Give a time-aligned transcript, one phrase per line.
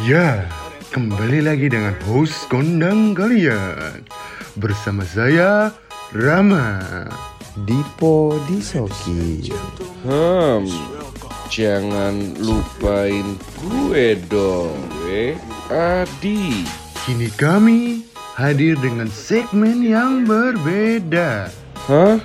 [0.00, 0.48] Ya,
[0.96, 4.00] kembali lagi dengan host kondang kalian
[4.56, 5.76] Bersama saya,
[6.16, 6.80] Rama
[7.68, 9.52] Dipo Disoki
[10.00, 10.64] Hmm,
[11.52, 15.36] jangan lupain gue dong, eh,
[15.68, 16.64] Adi.
[17.04, 18.08] Kini kami
[18.40, 21.52] hadir dengan segmen yang berbeda
[21.92, 22.16] Hah?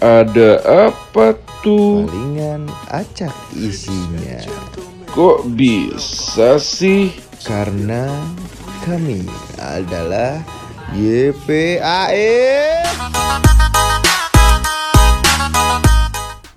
[0.00, 2.08] Ada apa tuh?
[2.08, 4.40] Palingan acak isinya
[5.12, 7.12] Kok bisa sih?
[7.44, 8.08] Karena
[8.80, 9.28] kami
[9.60, 10.40] adalah
[10.96, 12.32] YPAE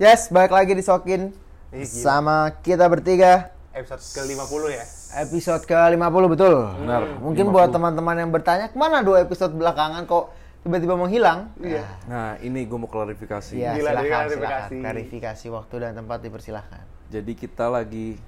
[0.00, 1.36] Yes, balik lagi di Sokin
[1.84, 4.84] Sama kita bertiga episode ke-50 ya.
[5.20, 10.32] Episode ke-50 betul Benar, Mungkin buat teman-teman yang bertanya Ke mana dua episode belakangan kok
[10.64, 11.84] tiba-tiba menghilang Iya.
[12.08, 13.54] Nah, ini gue mau klarifikasi.
[13.54, 14.08] Ya, silakan, dia silakan.
[14.10, 14.74] klarifikasi.
[14.80, 16.82] Klarifikasi waktu dan tempat dipersilahkan.
[17.06, 18.18] Jadi kita lagi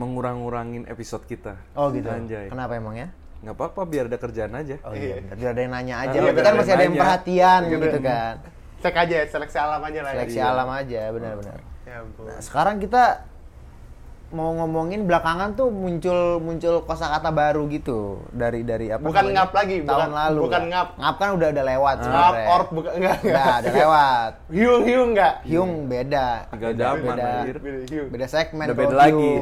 [0.00, 1.60] mengurang-urangin episode kita.
[1.72, 2.08] Oh gitu.
[2.08, 2.48] Anjay.
[2.48, 3.08] Kenapa emang ya?
[3.40, 4.76] Nggak apa-apa, biar ada kerjaan aja.
[4.82, 5.32] Oh iya, Iya.
[5.34, 6.10] biar ada yang nanya aja.
[6.10, 7.82] Iya, Tapi biar kan masih ada yang perhatian Gitu.
[7.82, 8.34] gitu kan.
[8.80, 10.10] Cek aja, seleksi alam aja lah.
[10.10, 10.16] ya.
[10.18, 11.58] Seleksi alam aja, benar-benar.
[11.82, 12.24] Ya ampun.
[12.24, 13.04] Nah, sekarang kita
[14.30, 19.82] mau ngomongin belakangan tuh muncul muncul kosakata baru gitu dari dari apa Bukan ngap lagi,
[19.82, 20.88] tahun bukan- lalu bukan ngap.
[20.94, 23.16] ngap kan udah udah lewat Ngap, sebenarnya orb, bukan enggak.
[23.26, 25.34] udah udah lewat Hiung, hiung enggak?
[25.42, 27.30] Hyung beda zaman, beda.
[27.58, 28.08] Beda hiung.
[28.08, 29.32] beda segmen Udah beda lagi.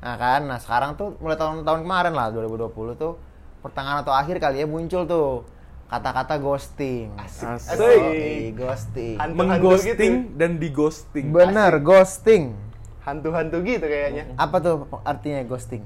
[0.00, 3.20] Nah kan nah sekarang tuh mulai tahun-tahun kemarin lah 2020 tuh
[3.60, 5.44] pertengahan atau akhir kali ya muncul tuh
[5.86, 7.76] kata-kata ghosting Asik.
[7.76, 10.38] Yoi, ghosting Hantu-hantu Mengghosting gitu.
[10.38, 11.24] dan dighosting.
[11.28, 12.54] bener ghosting
[13.00, 14.32] Hantu-hantu gitu kayaknya.
[14.34, 15.84] apa tuh artinya ghosting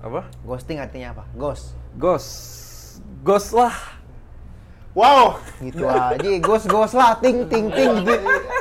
[0.00, 0.28] Apa?
[0.42, 2.30] ghosting artinya apa ghost Ghost.
[3.20, 3.74] Ghost lah.
[4.90, 5.38] Wow.
[5.62, 8.14] gitu aja ghost ghost lah ting ting ting gitu,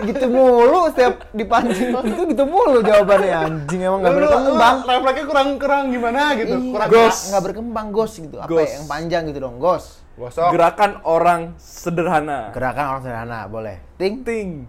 [0.05, 5.83] gitu mulu setiap dipancing itu gitu mulu jawabannya anjing emang nggak berkembang Refleksnya kurang kurang
[5.89, 6.53] gimana gitu.
[6.53, 7.19] Iya, Kurang Ghost.
[7.33, 8.61] nggak berkembang ghost gitu apa Ghost.
[8.61, 10.51] ya, yang panjang gitu dong ghost Gosok.
[10.51, 12.51] Gerakan orang sederhana.
[12.51, 14.67] gerakan orang sederhana boleh ting Ting.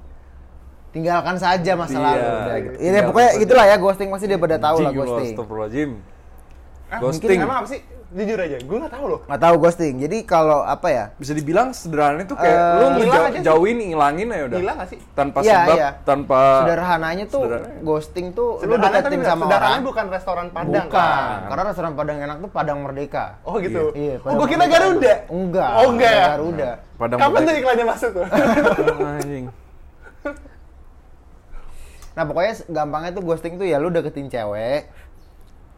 [0.91, 2.75] tinggalkan saja masa Iya, lalu udah gitu.
[2.81, 5.11] Ini pokoknya gitulah ya ghosting pasti dia pada tahu lah Anjing, lu,
[5.45, 5.91] ghosting.
[6.89, 7.39] Ah, Ghosting.
[7.39, 7.81] Emang apa sih?
[8.11, 9.21] Jujur aja, gue nggak tahu loh.
[9.23, 12.99] nggak tahu ghosting jadi kalau apa ya Bisa dibilang sederhana itu kayak Eh, lu hilang
[12.99, 14.59] ngejau- aja jauhin, ngilangin ya udah.
[14.59, 14.99] Hilang nggak sih?
[15.13, 15.89] Tanpa Iya, sebab, iya.
[16.03, 17.81] tanpa sederhananya tuh Sederhananya.
[17.81, 21.39] ghosting tuh lu Sederhana tapi deketin nggak- sama sederhana orang bukan restoran Padang bukan kan?
[21.47, 23.83] karena restoran Padang enak tuh Padang Merdeka Oh gitu.
[23.93, 24.65] Iya, oh, gue kira.
[24.67, 25.15] Garuda.
[25.29, 25.71] Enggak.
[25.73, 26.27] Oh enggak ya?
[26.33, 26.71] Garuda.
[26.97, 28.27] Padang Kapan tuh iklannya masuk tuh?
[29.01, 29.45] Anjing.
[32.11, 34.91] Nah pokoknya gampangnya tuh ghosting tuh ya lu deketin cewek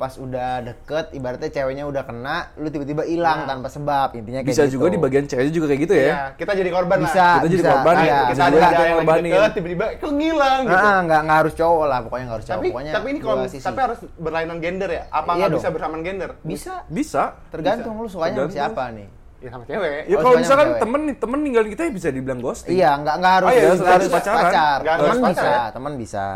[0.02, 3.54] pas udah deket ibaratnya ceweknya udah kena lu tiba-tiba hilang Nah.
[3.54, 4.74] tanpa sebab intinya kayak Bisa gitu.
[4.74, 6.02] juga di bagian ceweknya juga kayak gitu ya.
[6.04, 7.32] Iya, kita jadi korban bisa lah.
[7.32, 7.70] Kita jadi bisa.
[7.70, 9.30] korban ya, Iya, kita bisa ada juga ada kita yang lagi korbanin.
[9.30, 10.74] deket, tiba-tiba kok ngilang gitu.
[10.76, 13.44] Nah, nggak nggak harus cowok lah pokoknya nggak harus cowok tapi pokoknya tapi ini kalau
[13.46, 13.62] sisi.
[13.62, 15.02] tapi harus berlainan gender ya?
[15.06, 15.56] Apa Iya nggak dong.
[15.56, 16.30] bisa bersamaan gender?
[16.42, 17.22] bisa Bisa.
[17.48, 18.50] tergantung lu sukanya sama Tergantung.
[18.52, 19.08] siapa nih
[19.38, 20.00] Ya sama cewek.
[20.04, 20.80] Ya Oh, kalau misalkan cewek.
[20.80, 22.72] temen nih, temen ninggalin kita ya bisa dibilang ghosting.
[22.72, 24.38] iya nggak nggak harus Oh iya, harus harus pacaran.
[24.40, 25.62] pacar teman harus bisa pacar ya?
[25.70, 26.26] teman bisa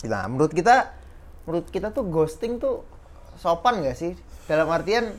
[0.00, 0.76] nah menurut kita
[1.48, 2.84] menurut kita tuh ghosting tuh
[3.34, 4.12] sopan gak sih
[4.44, 5.16] dalam artian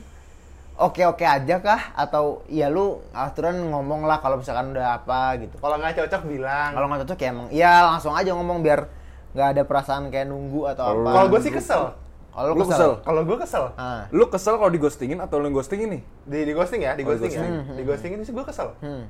[0.76, 5.58] oke oke aja kah atau ya lu aturan ngomong lah kalau misalkan udah apa gitu
[5.58, 6.70] Kalau nggak cocok bilang.
[6.70, 8.86] kalau nggak cocok ya emang iya langsung aja ngomong biar
[9.30, 11.82] nggak ada perasaan kayak nunggu atau apa Kalau gue sih kesel.
[12.30, 12.92] kalau Lu kesel?
[13.00, 13.64] Kalau gue kesel.
[13.74, 14.06] Ah.
[14.08, 15.98] Lu kesel kalau di ghostingin atau lu yang ghosting ini?
[16.22, 17.42] Di di ghosting ya, di Oh, di ghosting ya.
[17.42, 17.74] ghosting.
[17.74, 18.70] Di ghosting ini sih gue kesel.
[18.78, 19.02] hmm.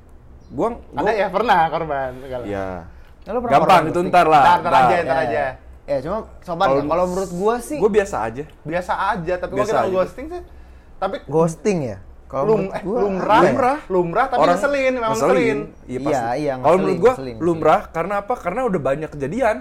[0.50, 2.10] Gua, gua Ada ya pernah korban.
[2.42, 2.88] Ya.
[3.20, 4.09] Ya, lu pernah Gampang itu ghosting?
[4.09, 4.42] ntar lah.
[4.42, 5.44] Ntar, ntar aja, ntar Ya, aja.
[5.84, 8.44] Ya cuma sopan Kalau- kalau menurut gua sih Gua biasa aja.
[8.62, 9.94] Biasa aja, tapi kalau Biasa kita aja.
[9.94, 10.42] ghosting sih
[10.96, 13.50] tapi ghosting ya kalau lum, eh, gua lumrah, ya?
[13.50, 15.58] lumrah, lumrah, tapi ngeselin, memang ngeselin.
[15.82, 16.22] Iya, Iya, pasti.
[16.38, 18.34] iya, Kalau ngeselin, menurut gua ngeselin, lumrah karena apa?
[18.36, 19.56] Karena udah banyak kejadian.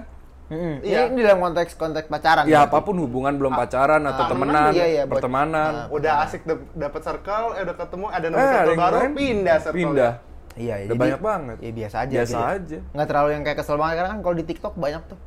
[0.49, 0.75] Mm-mm.
[0.81, 0.99] Iya.
[1.07, 2.43] Ini, dalam konteks konteks pacaran.
[2.43, 2.69] Ya berarti.
[2.69, 5.89] apa pun hubungan belum pacaran atau ah, temenan, iya, iya, pertemanan.
[5.89, 9.11] Udah asik dap- dapet circle, eh udah ketemu, ada Eh, nomor ada circle baru, lain,
[9.13, 9.77] pindah circle.
[9.79, 10.13] Pindah.
[10.55, 11.57] Iya, Udah jadi- banyak banget.
[11.59, 12.13] Ya biasa aja.
[12.15, 12.49] Biasa gitu.
[12.51, 12.77] aja.
[12.91, 15.19] Nggak terlalu yang kayak kesel banget karena kan kalau di TikTok banyak tuh.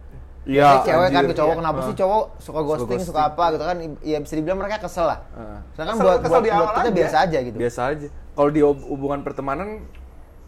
[0.43, 0.67] Iya.
[0.75, 1.29] Kayak cewek kan anjir.
[1.29, 1.61] ke cowok Iya.
[1.61, 3.31] kenapa sih cowok suka ghosting, suka, ghosting.
[3.31, 5.19] apa gitu kan ya bisa dibilang mereka kesel lah.
[5.33, 5.59] Heeh.
[5.73, 6.93] Sedangkan Kesel- buat kesel buat, di buat kita aja.
[6.93, 7.57] biasa aja gitu.
[7.57, 8.07] Biasa aja.
[8.33, 9.69] Kalau di hub- hubungan pertemanan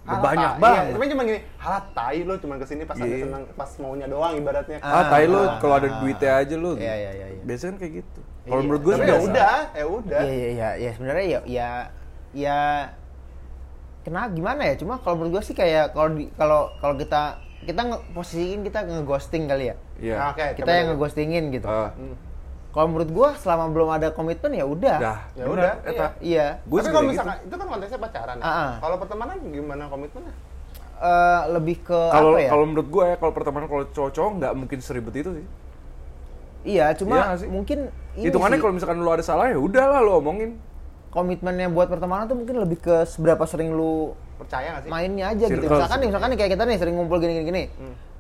[0.05, 0.61] Alah, banyak tai.
[0.61, 0.83] banget.
[0.83, 3.25] Iya, cuma cuma gini, halah tai lu cuma ke sini pas ada Iya.
[3.25, 4.79] senang, pas maunya doang ibaratnya.
[4.79, 5.57] Ah, tai lu Ah.
[5.57, 6.73] kalau ada duitnya aja lu.
[6.75, 7.43] Iya, iya, iya, iya.
[7.43, 8.21] Biasanya kan kayak gitu.
[8.43, 8.65] Kalau Iya.
[8.67, 10.21] menurut gue Tapi sih ya udah, ya udah.
[10.21, 11.69] Iya iya iya ya sebenarnya ya ya
[12.35, 12.59] ya
[14.03, 17.99] kenapa gimana ya cuma kalau menurut gue sih kayak kalau kalau kalau kita kita nge
[18.11, 20.15] posisiin kita ngeghosting kali ya Iya.
[20.15, 21.91] Nah, Oke, kita yang ngeghostingin gitu Ah,
[22.69, 25.19] kalau menurut gue selama belum ada komitmen ya udah dah.
[25.33, 26.07] Ya udah, eta.
[26.19, 28.37] iya Gue Tapi kalau misalkan itu kan konteksnya pacaran.
[28.37, 28.43] ya.
[28.43, 28.71] Ah, ah.
[28.79, 30.35] Kalau pertemanan gimana komitmennya?
[30.97, 34.53] Eh, lebih ke Kalau apa ya kalau menurut gue ya kalau pertemanan kalau cowok-cowok nggak
[34.55, 35.47] mungkin seribet itu sih.
[36.65, 37.47] Iya, cuma Iya sih?
[37.47, 37.79] mungkin
[38.15, 40.59] ini Hitungannya kalau misalkan lu ada salah ya udahlah lu omongin.
[41.11, 44.91] komitmennya buat pertemanan tuh mungkin lebih ke seberapa sering lu Percaya gak sih?
[44.93, 45.65] mainnya aja gitu.
[45.65, 47.65] Circle, Misalkan nih, misalkan nih kayak kita nih sering ngumpul gini gini gini.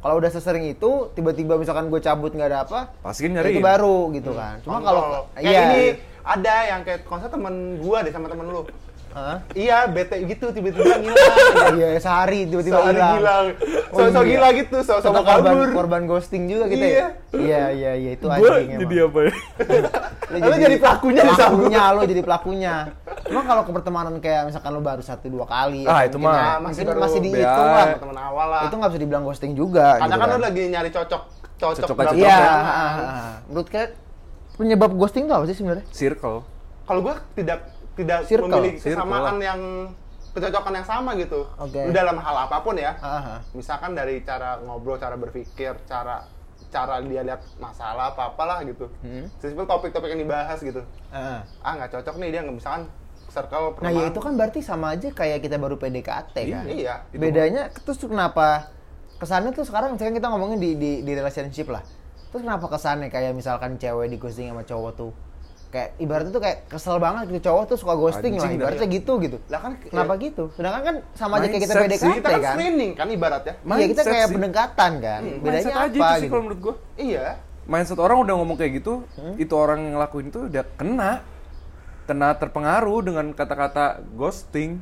[0.00, 3.56] Kalau udah sesering itu, tiba-tiba misalkan gue cabut nggak ada apa, Pasti nyariin.
[3.56, 4.60] itu baru gitu kan.
[4.60, 5.82] Cuma kalau kayak iya, ini
[6.20, 8.68] ada yang kayak konsep temen gua deh sama temen lu.
[9.14, 9.38] Hah?
[9.50, 11.14] Iya, bete gitu tiba-tiba ngilang.
[11.78, 13.14] iya sehari tiba-tiba Sehari hilang.
[13.14, 13.46] hilang.
[13.88, 14.28] Oh, So, so iya.
[14.28, 15.68] gila gitu, so, so korban, kabur.
[15.70, 16.90] korban ghosting juga gitu Iya.
[16.92, 17.08] ya.
[17.32, 19.06] Iya iya iya itu Gue anjing jadi emang.
[19.06, 19.32] apa ya?
[20.34, 21.38] Lu Lu jadi pelakunya di sana.
[21.38, 22.74] pelakunya lo jadi pelakunya.
[23.24, 26.34] Cuma kalau ke pertemanan kayak misalkan lo baru satu dua kali, Ah, ya itu mah.
[26.34, 27.86] ya, masih baru masih dihitung lah.
[27.94, 28.62] temen awal lah.
[28.66, 29.86] Itu nggak bisa dibilang ghosting juga.
[29.96, 31.22] Karena gitu kan lu lagi nyari cocok
[31.54, 32.14] cocok Cocok berapa.
[32.18, 32.34] Iya.
[32.34, 33.32] ah, ah, ah.
[33.46, 33.90] Menurut kalian
[34.54, 35.86] penyebab ghosting itu apa sih sebenarnya?
[35.88, 36.42] Circle.
[36.84, 37.58] Kalau gua tidak
[37.94, 39.06] tidak Circle, memiliki circle.
[39.06, 39.60] kesamaan yang
[40.34, 41.46] kecocokan yang sama gitu.
[41.46, 42.98] Lu dalam hal apa pun ya.
[42.98, 43.40] Ah, ah.
[43.54, 46.26] Misalkan dari cara ngobrol, cara berpikir, cara
[46.74, 48.90] cara dia lihat masalah apa apalah gitu.
[48.98, 49.30] Hmm.
[49.38, 50.82] Sesimpel topik-topik yang dibahas gitu.
[51.14, 51.72] Ah, ah.
[51.78, 52.90] Nggak cocok nih dia nggak misalkan
[53.30, 56.64] circle Nah ya itu kan berarti sama aja kayak kita baru PDKT kan.
[56.66, 56.94] Iya.
[57.10, 58.74] itu Bedanya terus kenapa
[59.22, 61.82] kesannya tuh sekarang misalkan kita ngomongin di, di di relationship lah.
[62.34, 65.10] Terus kenapa kesannya kayak misalkan cewek di ghosting sama cowok tuh
[65.74, 69.12] kayak ibaratnya tuh kayak kesel banget gitu cowok tuh suka ghosting lah Anjing, ibaratnya gitu
[69.18, 69.36] gitu.
[69.50, 70.44] Lah kan Kenapa gitu?
[70.54, 72.54] Sedangkan kan sama aja kayak kita sih, PDKT kita kan kan.
[72.54, 73.54] screening kan ibaratnya.
[73.58, 74.34] Iya kita kayak sih.
[74.38, 75.20] pendekatan kan.
[75.26, 76.30] Mindset Bedanya aja apa itu sih gitu?
[76.30, 76.74] kalau menurut gua.
[76.94, 77.26] Iya.
[77.64, 78.94] Mindset orang udah ngomong kayak gitu,
[79.40, 81.12] itu orang yang ngelakuin itu udah kena.
[82.04, 84.78] Kena terpengaruh dengan kata-kata ghosting.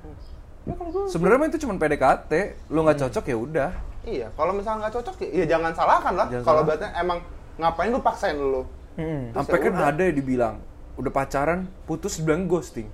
[1.08, 2.32] Sebenarnya mah itu cuma PDKT,
[2.68, 3.70] lu nggak cocok ya udah.
[4.02, 6.26] Iya, kalau misalnya nggak cocok ya jangan salahkan lah.
[6.42, 7.22] Kalau berarti emang
[7.56, 8.66] ngapain lu paksain lu?
[8.98, 9.30] Hmm.
[9.32, 10.56] Sampai ya kan ada yang dibilang
[10.96, 12.88] udah pacaran putus dibilang ghosting.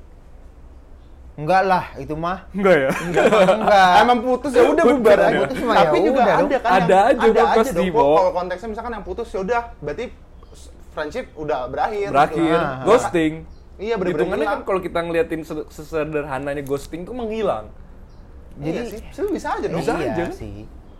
[1.38, 2.50] Enggak lah, itu mah.
[2.50, 2.90] Enggak ya?
[2.98, 3.92] Enggak.
[4.02, 5.38] Emang putus ya udah bubar aja.
[5.46, 6.50] Putus mah Tapi ya juga udah ada dong.
[6.58, 7.94] kan Ada yang, aja ada aja pasti, dong.
[7.94, 10.04] Kalau konteksnya misalkan yang putus ya udah berarti
[10.90, 12.06] friendship udah berakhir.
[12.10, 12.58] Berakhir, gitu.
[12.58, 12.82] Ah, ah.
[12.82, 13.34] ghosting.
[13.78, 17.70] Iya, bener-bener Hitungannya kan kalau kita ngeliatin se- sesederhananya ghosting tuh menghilang.
[18.58, 19.78] Jadi Jadi- sih, Sebenarnya bisa aja dong.
[19.78, 20.24] Bisa iya aja.
[20.34, 20.56] sih.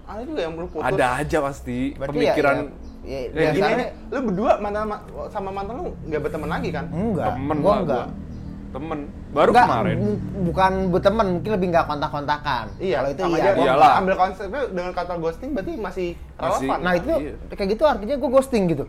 [0.07, 0.87] Ada juga yang belum putus.
[0.87, 5.03] Ada aja pasti Berarti pemikiran ya, ya, ya, kayak Gini nih, lu berdua mantan ma-
[5.29, 6.85] sama mantan lu nggak berteman lagi kan?
[6.89, 7.27] Enggak.
[7.31, 8.05] temen gua enggak.
[8.05, 8.27] gua.
[8.69, 8.99] Temen.
[9.29, 9.97] Baru Enggak, kemarin.
[9.99, 12.67] bu- bukan berteman, mungkin lebih nggak kontak-kontakan.
[12.79, 13.33] Iya, Kalau itu iya.
[13.35, 13.51] aja.
[13.51, 13.93] gua Iyalah.
[13.97, 16.79] Ambil konsepnya dengan kata ghosting berarti masih Masih- relevan.
[16.79, 17.33] Nah itu Iya.
[17.51, 18.85] kayak gitu artinya gue ghosting gitu.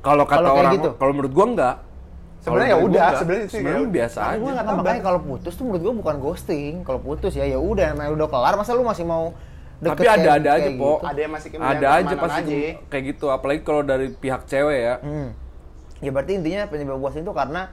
[0.00, 0.90] Kalau kata kayak orang gitu.
[0.94, 1.76] kalau menurut gua enggak.
[2.38, 3.20] Sebenarnya ya udah, gua enggak.
[3.22, 4.36] sebenarnya sih sebenarnya ya- biasa Nah, aja.
[4.36, 6.72] gua nggak Nah, tahu, makanya kalau putus tuh menurut gue bukan ghosting.
[6.82, 9.24] Kalau putus ya ya udah namanya udah kelar, masa lu masih mau
[9.82, 11.02] deket Tapi ada ada aja, Po.
[11.02, 11.10] gitu?
[11.10, 12.54] Ada yang masih Ada aja pasti aja.
[12.54, 14.94] tuh kayak gitu, apalagi kalau dari pihak cewek ya.
[15.02, 15.34] Hmm.
[15.98, 17.70] Ya berarti intinya penyebab ghosting itu karena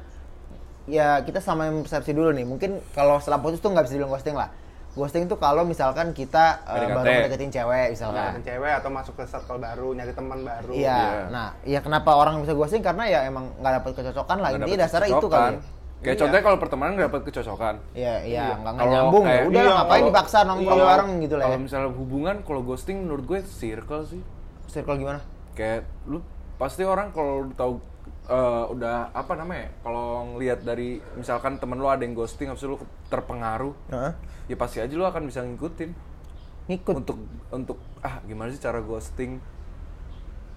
[0.89, 2.45] ya kita sama yang persepsi dulu nih.
[2.49, 4.49] Mungkin kalau setelah putus tuh nggak bisa dibilang ghosting lah.
[4.97, 6.97] Ghosting itu kalau misalkan kita PDKT.
[6.97, 8.21] baru deketin cewek misalkan.
[8.33, 10.73] Deketin cewek atau masuk ke circle baru, nyari teman baru.
[10.73, 10.97] Iya.
[10.97, 11.21] Iya.
[11.29, 14.49] Nah, ya kenapa orang bisa ghosting karena ya emang nggak dapat kecocokan lah.
[14.57, 15.57] Intinya dapet dasarnya itu kali.
[15.99, 16.21] Kayak Iya.
[16.23, 17.75] contohnya kalau pertemanan nggak dapat kecocokan.
[17.91, 19.29] Iya, iya, nggak nggak Kalau nyambung ya.
[19.29, 20.87] kayak- Udah iya, ngapain kalau- dipaksa nongkrong iya.
[20.87, 21.47] bareng gitu lah ya.
[21.49, 24.21] Kalau misalnya hubungan, kalau ghosting menurut gue circle sih.
[24.65, 25.19] Circle gimana?
[25.53, 26.23] Kayak lu
[26.55, 27.73] pasti orang kalau tahu
[28.25, 29.73] eh, udah apa namanya?
[29.81, 32.77] Kalau ngelihat dari misalkan temen lu ada yang ghosting, habis lu
[33.09, 34.11] terpengaruh, Heeh.
[34.45, 35.89] ya pasti aja lu akan bisa ngikutin
[36.67, 36.93] Ngikut.
[36.95, 37.17] untuk
[37.49, 39.41] untuk ah gimana sih cara ghosting?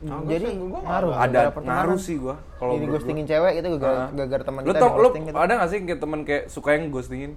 [0.02, 1.12] Nah, Jadi ghosting gua nggak ngaruh.
[1.14, 1.40] ada.
[1.54, 4.08] Ngaruh sih gua kalau menurut ghostingin cewek itu gara-gara Heeh.
[4.12, 5.36] gara-gara teman Lu kita ghosting gitu.
[5.36, 7.32] ada gak sih kayak temen kayak suka yang ghostingin?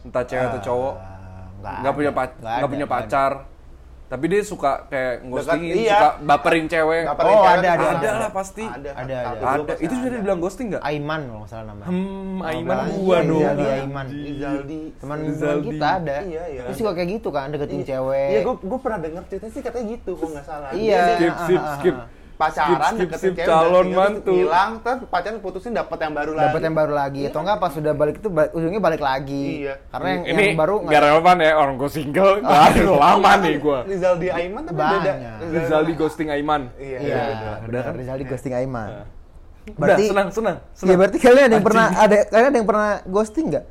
[0.00, 2.18] Entah cewek atau cowok, Ah, nggak nggak punya ada.
[2.18, 3.32] pac- Nggak punya pacar,
[4.12, 5.96] tapi dia suka kayak ghostingin, iya.
[5.96, 7.08] suka baperin cewek.
[7.08, 8.10] Baperin Oh, cewek ada, tuh ada, ada ada.
[8.20, 8.64] lah pasti.
[8.68, 9.44] Ada, Ada, ada.
[9.56, 9.72] Ada.
[9.80, 10.84] Itu sudah dibilang ghosting nggak?
[10.84, 11.88] Aiman kalau nggak salah namanya.
[11.88, 12.92] Hmm, Nama Aiman belakang.
[12.92, 13.40] gua Iya, dong.
[13.40, 14.06] Rizaldi Aiman.
[14.12, 14.80] Rizaldi.
[15.00, 15.18] Teman
[15.64, 16.16] kita ada.
[16.28, 16.62] Iya, iya.
[16.68, 18.28] Dia suka kayak gitu kan, deketin cewek.
[18.28, 20.68] Iya, gue gue pernah denger cerita sih katanya gitu, kok nggak salah.
[20.76, 21.02] Iya.
[21.16, 21.96] Skip, Ah, skip, ah, ah, skip.
[22.42, 24.32] Pacaran Skip, skip, deketin skip, cewek calon udah tinggal, mantu.
[24.34, 27.70] hilang terus pacaran putusin dapat yang baru lagi dapat yang baru lagi atau enggak pas
[27.70, 29.74] sudah balik itu ba- ujungnya balik lagi Iya.
[29.88, 33.54] karena yang, Ini yang baru nggak relevan ya orang gue single, nggak ada lama nih
[33.56, 33.78] gua.
[33.84, 35.34] Rizaldi Aiman tapi beda Banyak.
[35.52, 36.62] Rizaldi ghosting Aiman.
[36.76, 37.50] iya iya beda.
[37.64, 38.90] benar Rizaldi ghosting Aiman
[39.62, 40.96] Udah, berarti senang, senang, ya senang.
[40.98, 43.64] berarti kalian ada yang pernah ada kalian ada yang pernah ghosting nggak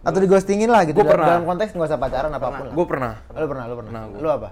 [0.00, 1.28] atau dighostingin lah gitu Gua dalam, pernah.
[1.30, 3.12] dalam konteks nggak usah pacaran apa pun Gue pernah.
[3.30, 4.48] lu pernah lu pernah lu apa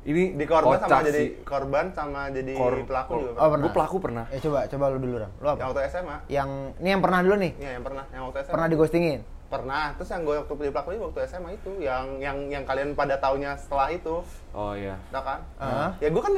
[0.00, 1.28] Ini di korban sama jadi sih.
[1.44, 3.60] korban sama jadi Kor- pelaku juga oh pernah?
[3.60, 4.24] Gue pelaku pernah.
[4.32, 5.30] ya coba coba lu dulu ram.
[5.36, 5.58] Lu apa?
[5.60, 6.48] Yang waktu SMA yang
[6.80, 7.52] ini yang pernah dulu nih?
[7.60, 9.84] Iya yang pernah yang waktu SMA pernah dighostingin pernah.
[9.98, 13.20] Terus yang gue waktu jadi pelaku ini waktu SMA itu yang yang yang kalian pada
[13.20, 14.24] taunya setelah itu.
[14.56, 14.96] Oh iya.
[15.12, 15.38] udah kan?
[15.58, 15.88] Heeh.
[16.00, 16.32] ya gue kan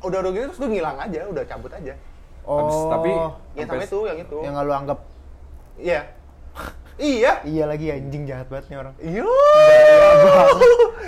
[0.00, 1.94] udah udah gitu terus gue ngilang aja udah cabut aja.
[2.46, 2.56] Oh.
[2.62, 4.38] Habis- tapi ya sama Sampai- itu yang itu.
[4.38, 4.98] Yang nggak lu anggap.
[5.74, 6.00] Iya.
[6.94, 7.32] Iya.
[7.42, 8.94] Iya lagi anjing jahat banget nih orang.
[9.00, 9.24] Iya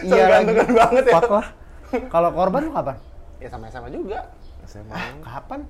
[0.02, 0.50] iya lagi.
[0.50, 1.14] Segantengan banget ya.
[1.14, 1.47] Fuck lah
[2.08, 2.96] kalau korban lu kapan?
[3.38, 4.18] Ya sama SMA juga.
[4.64, 4.94] SMA.
[5.20, 5.61] kapan?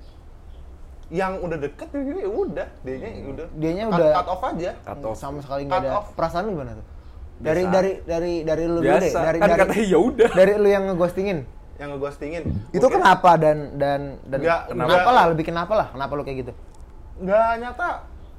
[1.09, 2.67] Yang udah deket ya udah.
[2.81, 3.45] Dianya udah.
[3.53, 4.71] Dianya cut, udah- cut off aja.
[4.81, 5.15] Cut off.
[5.15, 6.07] sama sekali nggak Cut ada off.
[6.15, 6.85] perasaan lu gimana tuh?
[7.33, 7.73] Dari Biasa.
[7.73, 9.19] dari dari dari lu dulu deh Biasa.
[9.19, 10.29] dari kan dari katanya ya udah.
[10.31, 11.37] dari lu yang ngeghostingin?
[11.75, 12.43] Yang ngeghostingin.
[12.71, 14.89] Itu kenapa dan dan dan Nggak, kenapa?
[14.93, 15.11] nggak.
[15.11, 16.51] lah lebih kenapa lah kenapa lu kayak gitu?
[17.19, 17.87] Nggak nyata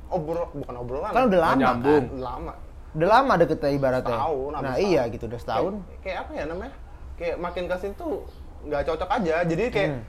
[0.08, 1.10] obrol bukan obrolan.
[1.10, 1.60] Kan udah lama.
[1.60, 2.52] Kan udah lama.
[2.94, 4.16] Udah lama deketnya ibaratnya.
[4.16, 5.12] Setahun, nah iya setahun.
[5.12, 5.72] gitu udah setahun.
[5.74, 6.74] Kayak, kayak apa ya namanya
[7.14, 8.26] kayak makin ke sini tuh
[8.62, 10.02] nggak cocok aja jadi kayak Hmm.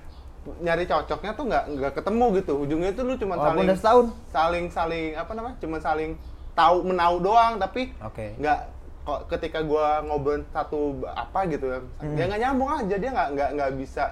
[0.61, 4.05] nyari cocoknya tuh nggak nggak ketemu gitu ujungnya tuh lu cuma saling udah setahun.
[4.27, 6.11] saling saling apa namanya cuma saling
[6.53, 8.37] tahu menau doang tapi Oke.
[8.37, 8.59] nggak
[9.01, 12.13] kok ketika gua ngobrol satu apa gitu ya Hmm.
[12.13, 14.03] dia nggak nyambung aja dia nggak nggak nggak bisa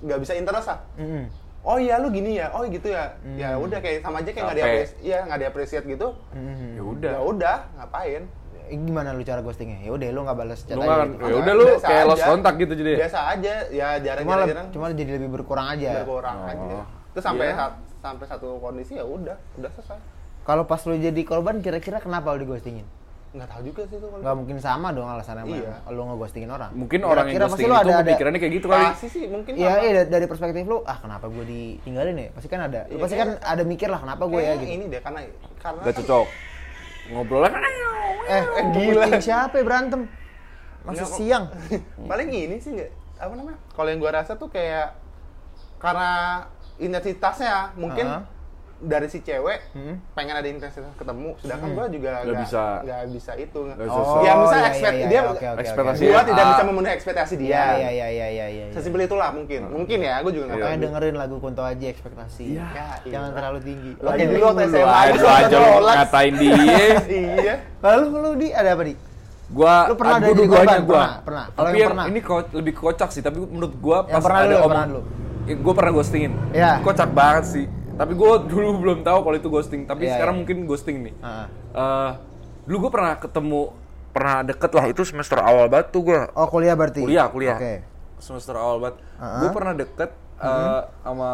[0.00, 1.24] nggak bisa interest ah Mm-mm.
[1.62, 3.36] oh iya lu gini ya oh gitu ya Hmm.
[3.36, 6.70] ya udah kayak sama aja kayak nggak diapresiasi iya nggak diapresiasi gitu Mm-mm.
[6.72, 7.10] Ya udah.
[7.10, 8.22] ya udah ngapain
[8.70, 11.18] Eh, gimana lu cara ghostingnya ya udah lu nggak balas chat Lu aja gitu.
[11.20, 12.92] Ya udah lu biasa kayak lost kontak gitu jadi.
[12.96, 16.46] biasa aja ya cuma jarang-jarang leb- cuma jadi lebih berkurang aja berkurang Oh.
[16.48, 16.78] aja
[17.10, 17.56] terus sampai Iya.
[17.56, 19.98] sat- sampai satu kondisi ya udah udah selesai
[20.42, 22.86] kalau pas lu jadi korban kira-kira kenapa lu dighostingin
[23.30, 25.74] nggak tahu juga sih itu kalau nggak mungkin sama dong alasannya sama Iya.
[25.88, 28.54] lu ngeghostingin orang Mungkin orang yang Kira-kira pasti ghosting lu itu ada- ada- pikirannya kayak
[28.54, 28.84] gitu kali.
[28.86, 29.82] pasti sih mungkin Iya, sama.
[29.84, 32.28] iya dari, perspektif lu, ah kenapa gue ditinggalin ya?
[32.32, 34.66] Pasti kan ada, lu Iya, pasti kan ada mikir lah kenapa gue ya gitu.
[34.68, 35.20] ini deh karena
[35.56, 36.26] karena Gak kan- cocok.
[37.10, 37.62] Ngobrolnya kan
[38.30, 39.06] Eh, Eh, gila.
[39.18, 40.06] siapa ya berantem?
[40.80, 41.16] Masih kok.
[41.18, 41.44] siang.
[42.10, 44.96] paling ini sih nggak apa namanya kalau yang gua rasa tuh kayak
[45.76, 46.10] karena
[46.78, 48.22] intensitasnya mungkin Ah.
[48.82, 50.00] Dari si cewek Hmm.
[50.12, 52.64] pengen ada intensitas ketemu sedangkan gua juga Nggak bisa.
[52.80, 54.00] nggak bisa itu bisa.
[54.18, 56.22] ya bisa iya, expect iya, dia iya, oke, oke, ekspektasi gua ya.
[56.24, 56.50] tidak Ah.
[56.50, 58.64] bisa memenuhi ekspektasi dia Iya, iya, iya, iya, iya, iya.
[58.70, 62.46] sesimpel itulah mungkin mungkin ya gua juga nggak tahu dengerin lagu Kunto Aji ekspektasi.
[62.52, 62.66] Ya,
[63.02, 63.36] Jangan iya.
[63.36, 63.90] terlalu tinggi.
[63.96, 65.58] Lagi Oke, dulu waktu Lu SMA aja, lu aja
[65.94, 66.86] ngatain dia.
[67.06, 68.94] iya Lalu lu di ada apa di?
[69.50, 70.80] Gua Lu pernah ah, ada dua-duanya korban?
[70.80, 70.94] gua.
[70.94, 71.44] Pernah, pernah.
[71.50, 72.04] Kalau Tapi yang yang pernah?
[72.06, 74.70] ini ko- lebih kocak sih, tapi menurut gua Yang pas pernah ada dulu, yang om-
[74.70, 75.02] pernah dulu.
[75.42, 76.32] Ya, gua pernah ghostingin.
[76.50, 76.72] Iya.
[76.80, 77.66] Kocak banget sih.
[78.00, 80.40] Tapi gua dulu belum tahu kalau itu ghosting, tapi Iya, sekarang iya.
[80.40, 81.14] mungkin ghosting nih.
[81.14, 81.46] Heeh.
[81.70, 82.10] Eh,
[82.64, 83.62] dulu gua pernah ketemu
[84.10, 86.98] pernah deket lah itu semester awal banget tuh gua Oh, kuliah berarti.
[86.98, 87.74] kuliah kuliah Oke.
[88.18, 89.38] semester awal banget Uh-huh.
[89.38, 91.30] gue pernah deket eh, sama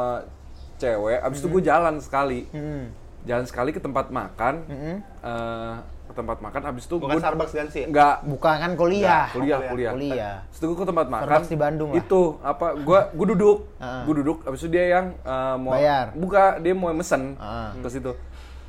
[0.76, 2.90] cewek abis itu gue jalan sekali Hmm.
[3.22, 4.96] jalan sekali ke tempat makan Mm-mm.
[5.00, 5.74] eh,
[6.06, 9.26] ke tempat makan abis itu bukan gue Starbucks dan sih nggak Bukan kan kuliah.
[9.28, 9.68] kuliah kuliah.
[9.68, 10.34] kuliah Kuliah.
[10.44, 11.96] Abis itu gue ke tempat makan Starbucks di Bandung lah.
[11.96, 16.06] itu apa gue gue duduk gue duduk abis itu dia yang eh, mau Bayar.
[16.12, 17.74] buka dia mau mesen Uh-uh.
[17.76, 18.12] ke situ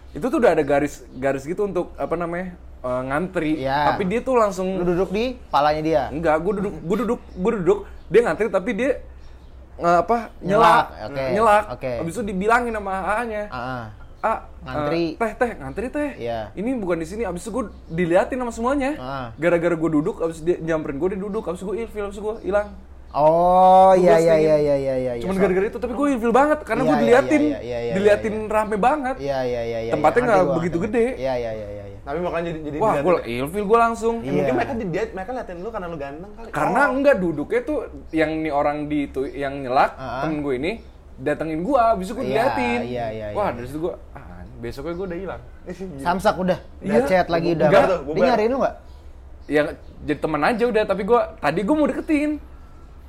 [0.09, 3.93] itu tuh udah ada garis garis gitu untuk apa namanya eh, ngantri Iya.
[3.93, 6.03] tapi dia tuh langsung Lu duduk di palanya dia.
[6.09, 8.91] Enggak, gue duduk, gue duduk, gue duduk, dia ngantri tapi dia
[9.75, 11.63] nge- apa Nyelak, nyelak, oke, nyelak.
[11.71, 11.91] oke.
[12.01, 13.85] Habis itu dibilangin sama AA-nya, Ah,
[14.19, 14.27] ah.
[14.27, 15.03] ah Ngantri.
[15.09, 16.39] eh, teh teh ngantri teh, Iya.
[16.53, 17.23] ini bukan di sini.
[17.23, 19.27] Habis itu gue diliatin sama semuanya, Ah.
[19.35, 22.23] gara-gara gue duduk, habis dia nyamperin gue dia duduk, habis itu gue ilfil, habis itu
[22.23, 22.67] gue hilang.
[23.09, 25.11] Oh, iya iya iya iya iya iya.
[25.23, 27.77] Cuman So- gara-gara itu, tapi gue ilfil banget karena Iya, gue iya, diliatin, iya, iya,
[27.79, 29.15] iya, diliatin iya, rame banget.
[29.17, 29.91] Iya iya iya iya.
[29.91, 30.27] Tempatnya iya.
[30.27, 31.05] nggak begitu gede.
[31.15, 31.83] Iya iya iya iya.
[31.83, 31.85] iya.
[31.99, 34.15] tapi makanya jadi jadi Wah, gue ilfil gue langsung.
[34.17, 34.55] Ya, mungkin Iya.
[34.55, 36.93] mereka di dia mereka liatin lu karena lu ganteng kali Karena Oh.
[36.95, 37.79] enggak duduknya tuh
[38.11, 40.23] yang nih orang di itu yang nyelak Ah.
[40.23, 40.71] temen gue ini
[41.17, 42.79] datengin gua, abis itu gue Iya, diliatin.
[42.85, 43.57] iya, iya, Wah iya.
[43.57, 45.41] dari situ gue, ah besoknya gue udah hilang.
[46.05, 46.59] Samsak udah.
[46.81, 47.05] Udah Iya.
[47.09, 47.69] chat lagi udah.
[48.05, 48.75] Bubar Dia nyariin lu nggak?
[49.47, 49.61] Ya
[50.03, 52.31] jadi temen aja udah, tapi gue tadi gue mau deketin.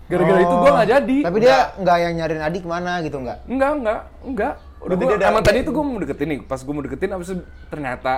[0.09, 1.17] Gara-gara itu gue nggak jadi.
[1.21, 1.27] Oh.
[1.29, 3.39] Tapi dia nggak yang nyariin adik mana gitu nggak?
[3.45, 4.55] Enggak, enggak, enggak.
[4.79, 7.11] Udah Berarti gua, dia emang tadi itu gue mau deketin nih, pas gue mau deketin
[7.13, 8.13] abis itu ternyata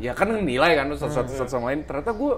[0.00, 1.84] ya kan nilai kan satu, satu, satu sama lain.
[1.86, 2.32] Ternyata gue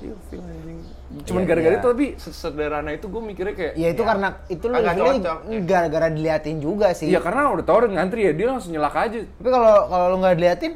[0.00, 0.80] ilfil anjing.
[1.24, 1.80] Cuman Iya, gara-gara iya.
[1.80, 5.38] itu tapi sesederhana itu gue mikirnya kayak Ya itu karena itu lu Agak ilfilnya cocok,
[5.44, 5.60] ya.
[5.62, 7.06] gara-gara diliatin juga sih.
[7.06, 9.20] Iya karena udah tau udah ngantri ya dia langsung nyelak aja.
[9.20, 10.72] Tapi kalau kalau lu nggak diliatin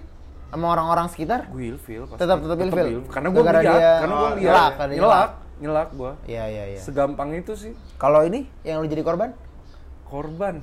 [0.49, 2.05] sama orang-orang sekitar, Gue ilfil.
[2.11, 3.05] Tetap- tetap ilfil?
[3.07, 5.31] Karena gue Gara-gara lihat, dia- karena gue oh, lihat nyelak, ada nyelak, nyelak.
[5.59, 6.13] nyelak gue.
[6.27, 6.79] iya iya iya.
[6.79, 9.33] Segampang itu sih Kalau ini yang lu jadi korban?
[10.05, 10.61] korban.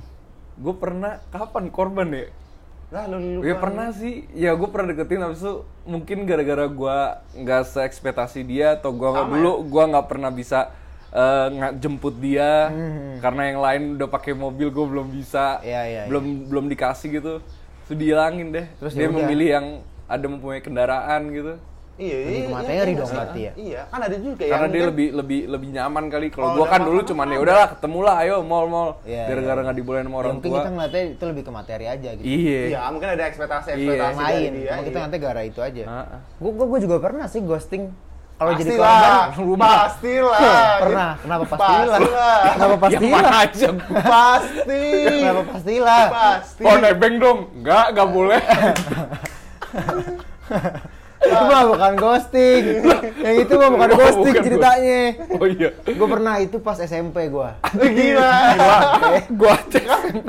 [0.54, 2.26] Gue pernah kapan korban ya?
[2.90, 3.46] Lah lu lupa.
[3.46, 4.26] Ya pernah sih.
[4.34, 6.98] Ya gue pernah deketin habis itu mungkin gara-gara gue
[7.46, 10.74] nggak seekspektasi dia atau gue Sama dulu gue nggak pernah bisa
[11.54, 12.70] nggak jemput dia.
[13.22, 17.38] Karena yang lain udah pakai mobil gue belum bisa Iya, iya, belum belum dikasih gitu.
[17.86, 18.66] Terus dihilangin deh.
[18.82, 19.66] Terus dia ya memilih yang
[20.10, 21.54] ada mempunyai kendaraan gitu
[22.00, 23.12] iya Lebih iya ke iya, materi iya, dong iya.
[23.12, 23.52] berarti ya?
[23.54, 26.54] iya kan ada juga karena yang dia mungkin- lebih lebih lebih nyaman kali kalau Oh,
[26.56, 29.64] gua kan dulu cuman ya udahlah ketemu lah ayo mall mall Iya, gara-gara iya.
[29.64, 32.24] nggak dibolehin sama Ya, orang mungkin tua kita ngeliatnya itu lebih ke materi aja gitu.
[32.24, 33.76] iya iya mungkin ada ekspektasi Iya.
[33.76, 34.50] ekspektasi Yang lain.
[34.56, 35.04] dia Cuma kita iya.
[35.04, 35.82] nanti gara itu aja.
[35.84, 36.18] Heeh.
[36.38, 37.84] Gua, gua, gua juga pernah sih ghosting.
[38.34, 38.96] Kalau jadi Pastilah,
[39.28, 39.68] korban rumah.
[39.84, 40.40] pastilah
[40.80, 41.10] pernah.
[41.20, 41.76] Kenapa pastilah?
[41.92, 42.40] Pastilah.
[42.40, 43.12] Kenapa yang pastilah?
[43.12, 43.68] mana aja
[44.08, 44.80] pasti
[45.12, 46.04] Kenapa pastilah?
[46.08, 48.40] pasti oh nebeng dong nggak nggak boleh
[51.20, 52.62] itu mah bukan ghosting.
[53.18, 55.00] yang itu mah bukan Oh, ghosting bukan ceritanya.
[55.32, 57.60] oh iya Gue pernah itu pas SMP gua.
[57.70, 58.76] gila gua
[59.30, 60.28] gua cek SMP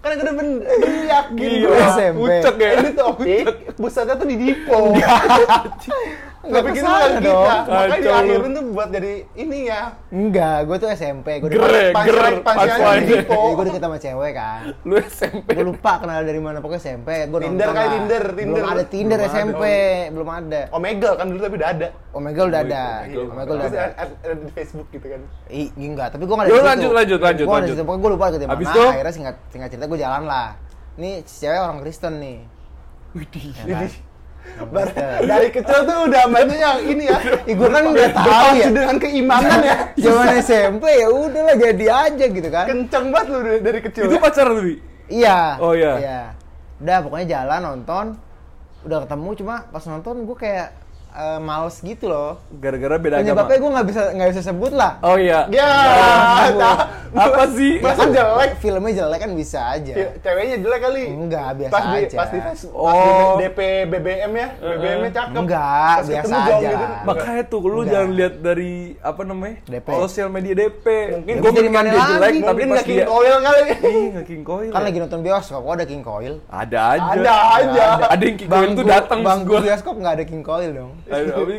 [0.00, 1.76] Kan gede ben ben yakin gua.
[1.90, 2.20] SMP.
[2.20, 2.70] Pucek ya.
[2.74, 4.80] Ini tuh optik, pusatnya tuh di Dipo.
[6.40, 7.20] Nggak Tapi kita ke sana kan kita.
[7.22, 7.44] dong.
[7.44, 8.08] Makanya Kacau lu.
[8.08, 9.82] diakhirin tuh buat jadi ini ya.
[10.08, 11.26] Enggak, gue tuh SMP.
[11.36, 13.36] Gue Gere, gere, punchline di Dipo.
[13.52, 14.60] gue deket sama cewek kan.
[14.82, 15.48] Lu SMP.
[15.52, 17.08] Gue lupa kenal dari mana pokoknya SMP.
[17.28, 17.92] Gue Tinder lah.
[17.92, 18.56] Tinder, Tinder.
[18.56, 19.36] Belum ada Tinder Belum ada.
[19.36, 19.64] SMP,
[20.10, 20.60] belum ada.
[20.72, 21.88] Omegle kan dulu tapi udah ada.
[22.10, 22.84] Omega udah ada.
[23.06, 23.82] Omega udah ada.
[23.94, 25.20] ada- di Facebook gitu kan.
[25.46, 26.66] Ih, enggak, tapi gue gak ada Yo, di situ.
[26.66, 27.76] lanjut, lanjut, lanjut, Gue ada di lanjut.
[27.76, 28.74] situ, pokoknya gue lupa di Habis mana.
[28.74, 28.84] itu?
[28.88, 30.48] Akhirnya singkat, singkat cerita gue jalan lah.
[30.96, 32.38] Ini cewek orang Kristen nih.
[33.12, 33.44] Widih.
[33.60, 33.90] Ya kan?
[34.60, 34.92] Bar-
[35.24, 37.18] dari kecil tuh udah banyak yang ini ya.
[37.48, 38.66] Ih, gue kan nggak tahu ya.
[38.68, 39.76] dengan keimanan ya.
[40.04, 42.64] Zaman SMP ya udahlah jadi aja gitu kan.
[42.68, 44.02] Kenceng banget lu dari- dari kecil.
[44.08, 44.20] Itu ya.
[44.20, 44.62] pacar lu?
[45.08, 45.38] Iya.
[45.58, 45.92] Oh, iya.
[45.96, 46.20] Iya.
[46.80, 48.06] Udah pokoknya jalan nonton.
[48.84, 50.68] Udah ketemu cuma pas nonton gue kayak
[51.10, 52.38] eh, males gitu loh.
[52.60, 53.24] Gara-gara beda agama.
[53.24, 54.92] Penyebabnya gue nggak bisa nggak bisa sebut lah.
[55.00, 55.48] Oh iya.
[55.48, 55.68] Ya,
[56.56, 56.76] nah,
[57.12, 57.72] Apa sih?
[57.80, 58.50] masa jelek?
[58.58, 59.92] Filmnya jelek kan bisa aja.
[59.92, 61.04] Ce- Ceweknya jelek kali.
[61.08, 62.16] Enggak, biasa pas di, aja.
[62.16, 62.38] Pas di
[62.70, 62.86] Oh.
[62.86, 65.36] pas di DP BBM ya, BBM-nya cakep.
[65.36, 66.68] Enggak, Pas biasa aja.
[66.70, 66.84] gitu.
[67.04, 67.90] Makanya tuh lu Enggak.
[67.90, 69.56] jangan lihat dari apa namanya?
[69.64, 69.88] DP.
[69.98, 70.86] Sosial media DP.
[71.20, 72.10] Mungkin bilang mana dia lagi?
[72.10, 73.60] jelek tapi Mungkin pas nggak dia King Coil kali.
[73.80, 74.70] Ih, nggak King Coil.
[74.70, 74.86] Kan ya?
[74.86, 76.34] lagi nonton bioskop, kok ada King Coil?
[76.48, 77.10] ada aja.
[77.10, 77.84] Ada aja.
[78.08, 79.58] Ada yang King Coil tuh datang bang gua.
[79.60, 80.90] bioskop nggak ada King Coil dong.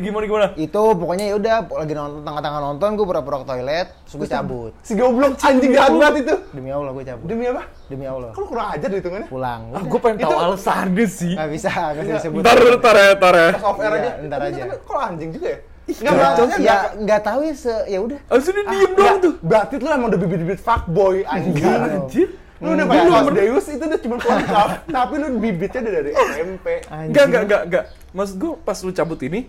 [0.02, 0.48] Gimana gimana?
[0.56, 4.72] Itu pokoknya ya udah lagi nonton tengah-tengah nonton gue pura-pura ke toilet, terus gue cabut.
[4.82, 6.36] Si goblok anjing jahat banget itu.
[6.52, 7.26] Demi Allah gue cabut.
[7.26, 7.64] Demi apa?
[7.88, 8.30] Demi Allah.
[8.32, 9.28] Kalau kurang ajar hitungannya.
[9.28, 9.62] Pulang.
[9.72, 11.34] Ah, gue pengen tahu alasannya sih.
[11.34, 12.40] Nggak bisa, nggak bisa disebut.
[12.40, 13.50] Ntar, ntar ya, ntar ya.
[13.52, 14.12] Pas off air Iya, aja.
[14.22, 14.62] ntar aja.
[14.62, 15.60] tapi Kok anjing juga ya?
[15.92, 16.84] Enggak, Ya, maksudnya ya enggak.
[17.04, 18.20] nggak tahu ya se ya udah.
[18.22, 19.34] Itu dia diem Enggak, doang tuh.
[19.42, 21.54] Berarti lu emang udah bibit-bibit fuckboy anjing.
[21.54, 21.94] Enggak dong.
[22.00, 22.30] Anjir.
[22.62, 26.68] Lu udah pakai kaos Deus itu udah cuma kontraf, tapi lu bibitnya udah dari SMP.
[26.88, 27.84] Enggak, enggak, enggak, enggak.
[28.12, 29.40] Maksud gue pas lu cabut ini,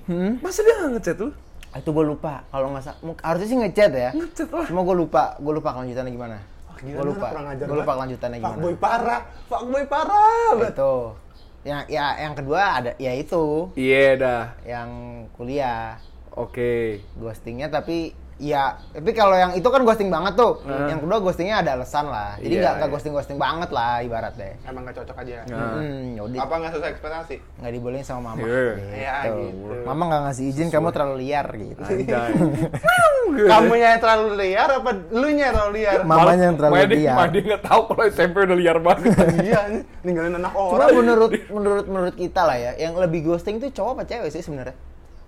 [0.40, 1.28] masa dia nggak ngechat lu?
[1.72, 2.44] Ah, Itu gue lupa.
[2.48, 4.10] Kalau nggak salah, harusnya sih ngechat ya.
[4.12, 4.66] Ngechat lah.
[4.68, 6.36] Cuma gue lupa, gue lupa kelanjutannya gimana.
[6.76, 7.26] Gila, Gue lu lupa.
[7.54, 8.54] Gue lupa kelanjutannya gimana.
[8.54, 10.52] Fuckboy parah, fuckboy parah.
[10.60, 10.94] Itu.
[11.62, 14.44] Yang ya yang kedua ada ya itu Iya dah.
[14.66, 14.90] yang
[15.32, 15.94] kuliah
[16.34, 16.98] Oke.
[17.14, 18.10] ghostingnya tapi
[18.42, 20.90] ya tapi kalau yang itu kan ghosting banget tuh Heeh.
[20.90, 22.94] yang kedua ghostingnya ada alasan lah jadi Iya, nggak nggak iya.
[22.98, 25.46] ghosting ghosting banget lah ibaratnya Emang gak cocok aja.
[25.46, 25.78] Nah.
[25.78, 27.36] hmm, yaudah Apa nggak sesuai ekspektasi?
[27.56, 28.66] nggak dibolehin sama mama Iya.
[28.92, 29.74] Ya, gitu.
[29.86, 31.80] mama nggak ngasih izin kamu terlalu liar gitu.
[33.32, 36.04] Kamu yang terlalu liar apa lu yang terlalu liar?
[36.04, 39.08] mamanya yang terlalu dia, liar dia nggak tahu kalau SMP udah liar banget.
[39.42, 39.60] Iya,
[40.02, 40.94] ninggalin anak cuma orang.
[40.94, 44.76] menurut menurut menurut kita lah ya yang lebih ghosting tuh cowok apa cewek sih sebenarnya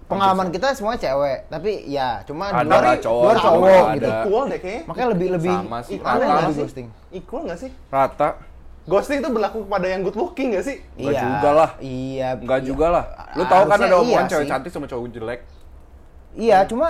[0.05, 3.95] pengalaman kita semua cewek tapi ya cuma di Ada luar, lah cowok, luar cowok ada.
[3.95, 4.83] gitu Equal deh kayaknya.
[4.85, 6.61] makanya lebih lebih Sama sih, Equal rata nggak di sih?
[6.61, 7.71] ghosting Equal nggak sih?
[7.89, 8.29] Rata.
[8.85, 10.77] Ghosting itu berlaku kepada yang good looking nggak sih?
[10.95, 11.71] Nggak juga lah.
[11.79, 12.67] iya Enggak iya.
[12.67, 13.05] juga lah.
[13.33, 14.51] Lu tahu kan ada omongan iya cewek sih.
[14.51, 15.41] cantik sama cowok jelek.
[16.35, 16.89] Iya, cuma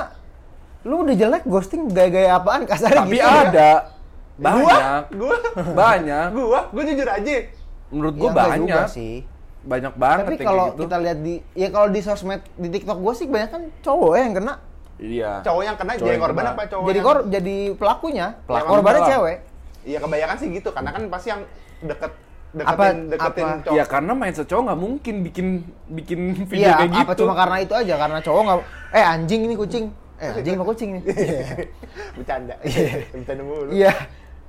[0.83, 3.22] lu udah jelek ghosting gaya-gaya apaan kasarnya Tapi gitu.
[3.22, 3.70] ada.
[4.35, 5.03] Banyak.
[5.14, 6.27] Gua, Banyak.
[6.35, 7.35] gua, gua jujur aja.
[7.88, 8.87] Menurut Ya, gua juga banyak.
[8.90, 9.14] sih.
[9.64, 10.81] Banyak banget Tapi yang kalau gitu.
[10.85, 14.22] kita lihat di ya kalau di sosmed di TikTok gue sih banyak kan cowok ya
[14.22, 14.55] yang kena.
[14.94, 15.31] Iya.
[15.40, 16.53] Cowok yang kena Cowok jadi yang korban kena.
[16.53, 17.07] apa cowok jadi yang...
[17.09, 19.37] kor jadi pelakunya, Pelaku korbannya cewek.
[19.85, 21.40] Iya kebanyakan sih gitu, karena kan pasti yang
[21.81, 22.12] deket
[22.55, 23.62] deketin Apa- deketin apa?
[23.64, 23.74] cowok.
[23.74, 25.46] Iya karena mindset cowok nggak mungkin bikin
[25.90, 27.05] bikin video Iya, kayak gitu.
[27.09, 28.59] apa cuma karena itu aja karena cowok nggak
[28.94, 29.85] eh anjing ini kucing.
[30.14, 31.03] Eh anjing apa kucing nih?
[32.20, 32.55] Bercanda.
[33.11, 33.70] Bercanda mulu.
[33.74, 33.92] Iya.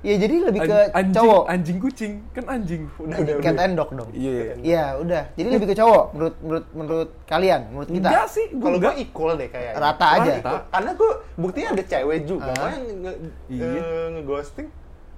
[0.06, 1.42] Iya jadi lebih ke An- anjing, cowok.
[1.50, 2.82] anjing kucing kan anjing.
[2.94, 3.64] Udah, udah, Cat udah.
[3.66, 4.10] and dog dong.
[4.14, 4.54] Iya.
[4.56, 5.22] Iya, udah.
[5.34, 8.06] Jadi lebih ke cowok menurut menurut menurut kalian, menurut kita.
[8.06, 9.74] Enggak sih, gua Kalau gua equal deh kayaknya.
[9.76, 10.30] Rata aja.
[10.32, 10.50] Rata.
[10.70, 12.54] Karena gua buktinya ada cewek juga, Ah.
[12.54, 13.12] kok yang nge,
[13.48, 13.66] Iya.
[13.66, 14.68] eh, nge-ghosting.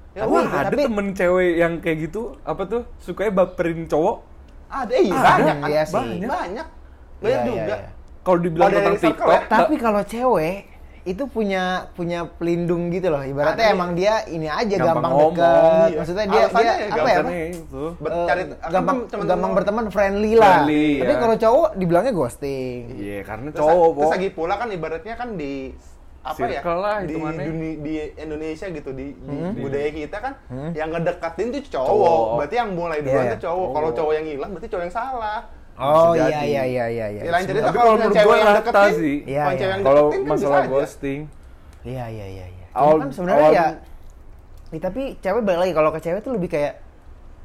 [0.09, 4.17] Ya Tapi- Wah, ada tapi- temen cewek yang kayak gitu, apa tuh, sukanya baperin cowok.
[4.69, 5.69] ada, iya Ada, banyak kan?
[5.71, 5.95] iya sih.
[5.95, 6.29] Banyak.
[6.29, 6.67] Banyak.
[6.69, 7.77] Iya, Banyak iya, juga.
[7.77, 7.89] iya.
[8.21, 9.41] Kalau dibilang Oh, tentang TikTok, ya?
[9.47, 10.57] Tapi kalau cewek
[11.09, 13.23] itu punya punya pelindung gitu loh.
[13.23, 13.75] Ibaratnya Ada.
[13.75, 15.89] emang dia ini aja Gampang gampang, ngomong, deket.
[15.89, 15.97] iya.
[15.97, 17.19] Maksudnya dia Alasannya dia ya apa ya?
[17.19, 17.31] apa?
[17.33, 17.83] itu.
[17.97, 20.47] Bet- Eh, cari gampang teman-teman gampang berteman friendly lah.
[20.61, 21.19] Friendly, Tapi ya.
[21.19, 22.81] kalau cowok dibilangnya ghosting.
[22.95, 25.53] Iya, karena Terus, cowok, terus lagi pula kan ibaratnya kan di
[26.19, 27.41] apa ya Circle lah di dunia
[27.79, 29.55] di Indonesia gitu di, di Hmm.
[29.57, 30.33] budaya kita kan
[30.75, 31.89] yang ngedekatin tuh cowok.
[31.89, 32.21] Cowok.
[32.37, 33.73] berarti yang mulai duluan Iya, tuh cowok cowok.
[33.73, 35.39] kalau cowok yang hilang berarti cowok yang salah
[35.79, 36.45] Oh iya jadi.
[36.45, 37.21] iya iya iya iya.
[37.21, 39.17] Ya, lain cerita Tapi kalau menurut yang rata sih.
[39.23, 39.67] Iya, iya.
[39.69, 41.21] yang Kalau deketin kan masalah ghosting,
[41.81, 42.67] Iya iya iya iya.
[42.73, 43.67] Awal- Cuma kan sebenarnya ya
[44.69, 46.85] Ya, tapi cewek balik lagi kalau ke cewek tuh lebih kayak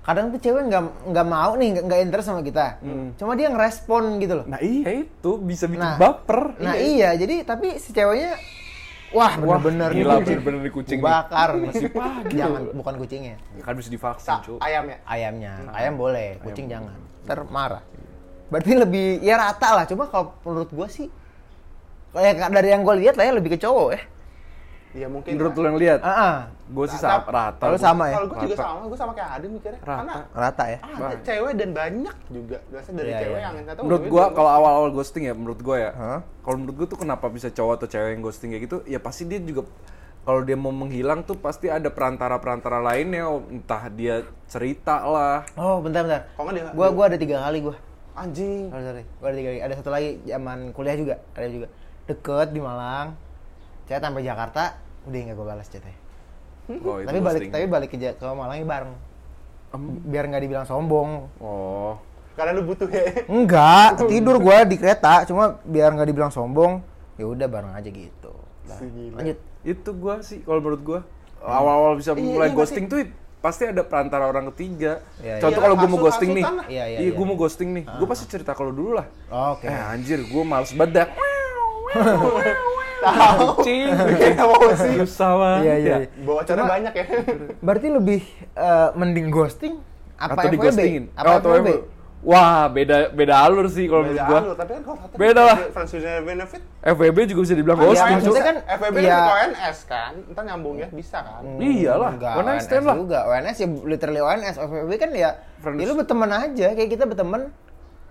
[0.03, 2.75] kadang tuh cewek nggak nggak mau nih nggak- interest sama kita
[3.15, 6.59] cuma dia ngerespon gitu loh nah iya itu bisa bikin Nah, baper.
[6.59, 8.35] nah iya jadi tapi si ceweknya
[9.09, 10.25] wah bener-bener gila, nih kucing.
[10.35, 12.73] bener-bener nih kucing bakar Masih pagi jangan loh.
[12.75, 14.53] bukan kucingnya kan bisa divaksin, Sa- cu.
[14.59, 17.83] ayamnya ayamnya ayam boleh kucing jangan ntar marah
[18.47, 21.07] berarti lebih ya rata lah cuma kalau menurut gua sih
[22.11, 24.01] kayak dari yang gue lihat lah ya lebih ke cowok ya
[24.93, 25.33] Ya mungkin.
[25.33, 25.57] Menurut ya.
[25.57, 25.99] lu yang lihat?
[26.05, 26.35] Ah, ah.
[26.69, 27.65] Gue sih sama rata.
[27.65, 27.81] Kalau gua.
[27.81, 28.13] sama ya?
[28.13, 28.61] Kalau gue juga Rata.
[28.63, 29.81] sama, gue sama kayak Adi mikirnya.
[29.81, 30.37] Karena Rata.
[30.37, 30.77] Rata ya.
[30.85, 32.57] ada cewek dan banyak juga.
[32.69, 33.41] Biasanya dari Iya, cewek iya.
[33.41, 33.83] yang nggak tahu.
[33.89, 35.91] Menurut juga kalau awal-awal ghosting ya, menurut gua ya.
[35.97, 36.19] Hah?
[36.21, 38.77] Kalau menurut gua tuh kenapa bisa cowok atau cewek yang ghosting kayak gitu?
[38.85, 39.65] Ya pasti dia juga
[40.21, 45.41] kalau dia mau menghilang tuh pasti ada perantara-perantara lainnya, entah dia cerita lah.
[45.57, 46.21] Oh, bentar bentar.
[46.29, 47.75] Kok nggak dia- Gua gua ada tiga kali gua.
[48.13, 48.69] Anjing.
[48.69, 49.03] Sorry, sorry.
[49.17, 49.59] Gua ada tiga kali.
[49.65, 51.67] Ada satu lagi zaman kuliah juga, ada juga.
[52.05, 53.17] Deket di Malang.
[53.89, 54.77] Chat sampai Jakarta,
[55.09, 55.95] udah nggak gua balas chatnya.
[56.63, 58.93] Oh, itu tapi balik tapi balik ke, ke Malangnya bareng.
[60.07, 61.27] Biar nggak dibilang sombong.
[61.43, 61.99] Oh.
[62.39, 63.03] Karena lu butuh ya.
[63.35, 66.79] Enggak, tidur gua di kereta, cuma biar nggak dibilang sombong,
[67.19, 68.33] ya udah bareng aja gitu.
[68.63, 68.79] Nah,
[69.19, 69.37] lanjut.
[69.67, 70.99] Itu gua sih kalau menurut gua
[71.43, 73.03] awal-awal bisa Iya, mulai iya, ghosting tuh
[73.43, 75.03] pasti ada perantara orang ketiga.
[75.19, 75.65] Iya, Contoh iya.
[75.65, 76.45] kalau gua mau Hasut- ghosting nih.
[76.47, 77.11] Iya, iya, Iya, iya.
[77.11, 77.83] gua mau ghosting nih.
[77.91, 79.07] Gua pasti cerita kalau dulu lah.
[79.51, 79.67] Oke.
[79.67, 81.11] Eh anjir, gua males bedak.
[83.03, 83.47] Tahu.
[83.67, 83.91] Cing.
[83.91, 84.89] Bikin emosi.
[85.03, 85.61] Susah banget.
[85.61, 85.97] Iya, iya, ya.
[85.99, 86.07] iya.
[86.23, 87.05] Bocornya banyak ya.
[87.59, 88.21] Berarti lebih
[88.55, 89.75] eh, mending ghosting
[90.15, 90.53] apa Atau FWB?
[90.55, 91.03] dighostingin.
[91.11, 91.69] Apa Oh, atau FWB?
[92.23, 94.39] Wah, beda beda alur sih kalau menurut Beda gua.
[94.39, 95.57] alur, tapi kan kalau kata Beda lah.
[95.59, 96.61] With benefit.
[96.81, 98.13] FWB juga bisa dibilang Iya, ghosting.
[98.15, 98.47] maksudnya Cuk.
[98.47, 99.11] kan FWB iya.
[99.11, 100.13] kan ONS kan.
[100.31, 101.41] Ntar nyambung ya, bisa kan.
[101.57, 102.95] Iyalah, Enggak, one night stand lah.
[102.95, 103.19] juga.
[103.25, 104.55] ONS ya literally ONS.
[104.57, 105.77] FWB kan ya, Friends.
[105.77, 107.41] ya lu berteman aja, kayak kita berteman.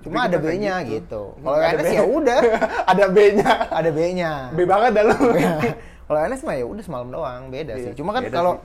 [0.03, 0.92] Cuma Tapi ada B-nya gitu.
[0.98, 1.22] gitu.
[1.38, 2.38] Kalau Ada ONS ya udah,
[2.90, 3.51] Ada B-nya.
[3.70, 4.33] ada B-nya.
[4.51, 5.16] B banget dah lu.
[6.07, 7.92] Kalau ONS mah ya udah semalam doang, beda Iya, sih.
[7.94, 8.61] Cuma kan kalau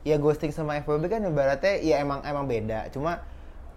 [0.00, 2.88] ya ghosting sama FWB kan ibaratnya ya emang emang beda.
[2.88, 3.20] Cuma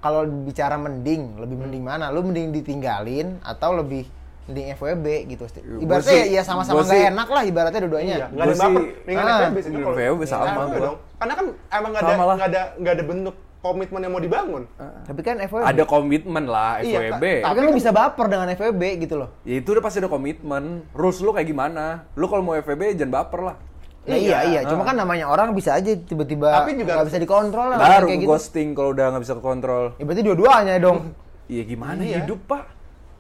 [0.02, 1.64] kalau bicara mending, lebih Hmm.
[1.64, 2.06] mending mana?
[2.10, 4.10] Lu mending ditinggalin atau lebih
[4.44, 5.44] mending FWB gitu.
[5.46, 8.16] Gua Ibaratnya ya, ya sama-sama gua nggak enak lah ibaratnya dua-duanya.
[8.16, 8.82] Iya, nggak ada Gua baper.
[8.82, 9.72] Mendingan Ah, FWB sih.
[9.72, 10.80] FWB sama Iya, gua.
[10.82, 10.98] dong.
[11.16, 14.64] Karena kan emang nggak ada Sama nggak ada nggak ada bentuk komitmen yang mau dibangun.
[15.06, 15.64] Tapi kan FWB.
[15.64, 17.24] Ada komitmen lah Iya, FWB.
[17.24, 19.30] ta- Tapi kan lu bisa baper dengan FWB gitu loh.
[19.46, 20.64] Ya itu udah pasti ada komitmen.
[20.92, 22.10] Rules lu kayak gimana?
[22.12, 23.56] Lu kalau mau FWB jangan baper lah.
[24.02, 27.20] Ya, iya Iya, iya, cuma kan namanya orang bisa aja tiba-tiba Tapi juga- nggak bisa
[27.22, 28.30] dikontrol lah Baru kayak gitu.
[28.30, 29.86] ghosting kalau udah nggak bisa kontrol.
[29.96, 31.00] Ya berarti dua-duanya dong.
[31.52, 32.24] Iya gimana Iya.
[32.24, 32.64] hidup pak?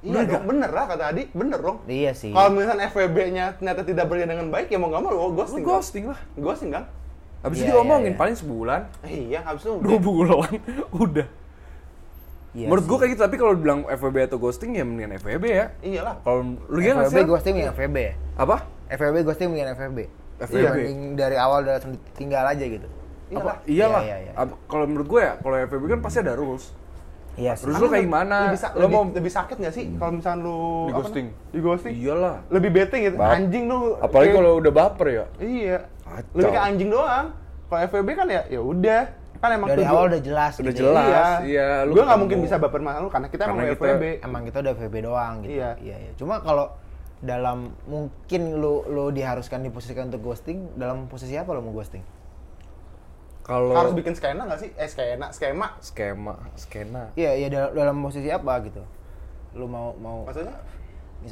[0.01, 1.77] Iya dong, bener lah kata Adi, bener dong.
[1.85, 2.31] iya sih.
[2.31, 5.61] Kalau misalnya FWB-nya ternyata tidak berjalan dengan baik, ya mau nggak mau lu Lu ghosting.
[5.61, 5.69] kan?
[5.69, 6.19] ghosting lah.
[6.33, 6.83] Ghosting kan?
[7.41, 8.17] Habis Iya, itu diomongin iya, iya.
[8.17, 10.49] paling sebulan, Iya, habis itu dua bulan,
[11.03, 11.27] udah.
[12.51, 15.65] Iya Menurut gua kayak gitu, tapi kalau bilang FWB atau ghosting ya mendingan FWB ya.
[15.79, 16.15] Iyalah.
[16.19, 18.13] Kalau lu gimana FWB ghosting ya FWB ya.
[18.35, 18.55] Apa?
[18.89, 19.99] FWB ghosting mendingan FWB.
[20.41, 20.57] FWB.
[20.57, 22.87] Dibanding dari awal udah langsung tinggal aja gitu.
[23.29, 23.55] Iyalah.
[23.63, 24.01] Iyalah.
[24.01, 24.43] Iya, iya, iya.
[24.65, 26.65] Kalau menurut gue ya, kalau FWB kan pasti ada rules.
[27.33, 27.63] Iya sih.
[27.63, 28.37] Rules lu kayak gimana?
[28.45, 31.27] Lebih, Lu lebih, mau lebih sakit nggak sih kalau misalnya lu Di apa ghosting?
[31.47, 31.93] Di ghosting?
[31.95, 32.35] Iyalah.
[32.49, 33.15] Lebih bete gitu.
[33.15, 33.79] Bap- Anjing lu.
[33.95, 35.25] Apalagi kayak- kalau udah baper ya.
[35.39, 35.77] Iya.
[36.03, 36.35] Kacau.
[36.35, 37.25] Lebih kayak anjing doang.
[37.65, 39.03] Kalau FWB kan ya ya udah.
[39.41, 40.81] Kan emang Dari awal udah jelas Udah gitu.
[40.85, 41.07] jelas.
[41.07, 41.25] Iya.
[41.47, 44.03] iya, lu Gue nggak mungkin bisa baper sama lu karena kita Karena emang kita- FWB.
[44.21, 45.51] Emang kita udah FWB doang gitu.
[45.55, 45.69] Iya.
[45.79, 45.95] iya.
[45.97, 46.11] iya.
[46.13, 46.65] Cuma kalau
[47.21, 52.01] dalam mungkin lu lu diharuskan diposisikan untuk ghosting, dalam posisi apa lu mau ghosting?
[53.41, 54.69] Kalau Harus bikin skena nggak sih?
[54.77, 55.77] Eh skena, skema.
[55.81, 57.09] skema, skena.
[57.17, 58.81] Iya, iya dalam, dalam posisi apa gitu.
[59.57, 60.57] Lu mau mau Maksudnya?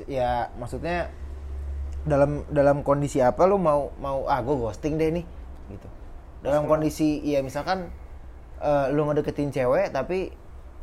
[0.05, 1.09] ya maksudnya
[2.05, 5.25] dalam dalam kondisi apa lu mau mau ah gue ghosting deh nih
[5.73, 5.89] gitu
[6.45, 7.91] dalam kondisi ya misalkan
[8.61, 10.31] eh, lu ngedeketin cewek tapi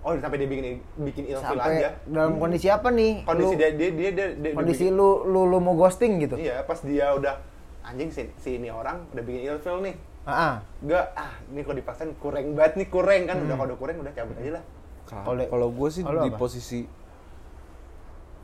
[0.00, 0.64] Oh sampai dia bikin
[0.98, 1.90] bikin ilfil sampai aja.
[2.06, 5.40] dalam kondisi apa nih Kondisi Lu- dia dia dia, dia, dia kondisi bikin- lu lu
[5.44, 7.35] lu mau ghosting gitu Iya, pas dia udah
[7.82, 9.94] anjing si, si ini orang udah bikin ilfil nih.
[10.22, 10.54] ah ah.
[10.80, 13.37] Enggak, ah ini kalau dipaksain kurang banget nih, kurang kan.
[13.37, 13.44] Hmm.
[13.44, 14.64] Udah kalau udah kurang udah cabut aja lah.
[15.06, 16.35] Kalau- Kalau gue sih di apa?
[16.37, 16.80] posisi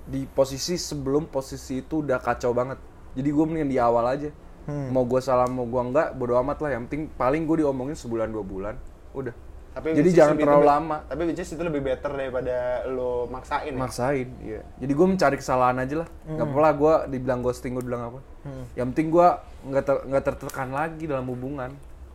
[0.05, 2.79] di posisi sebelum posisi itu udah kacau banget.
[3.13, 4.31] Jadi gue mendingan di awal aja.
[4.65, 4.91] Hmm.
[4.91, 6.71] Mau gue salah mau gue enggak, bodo amat lah.
[6.73, 8.75] Yang penting paling gue diomongin sebulan dua bulan.
[9.13, 9.35] Udah.
[9.73, 10.97] Tapi Jadi jangan terlalu lebih- lama.
[11.03, 12.57] Tapi which is itu lebih better daripada
[12.87, 13.81] lo maksain ya.
[13.81, 14.61] Maksain, iya.
[14.77, 16.09] Jadi gue mencari kesalahan aja lah.
[16.23, 16.37] Hmm.
[16.37, 18.21] Gak lah gue dibilang ghosting, gue bilang apa.
[18.75, 19.29] Yang penting gue
[19.65, 21.73] nggak ter, nggak tertekan lagi dalam hubungan.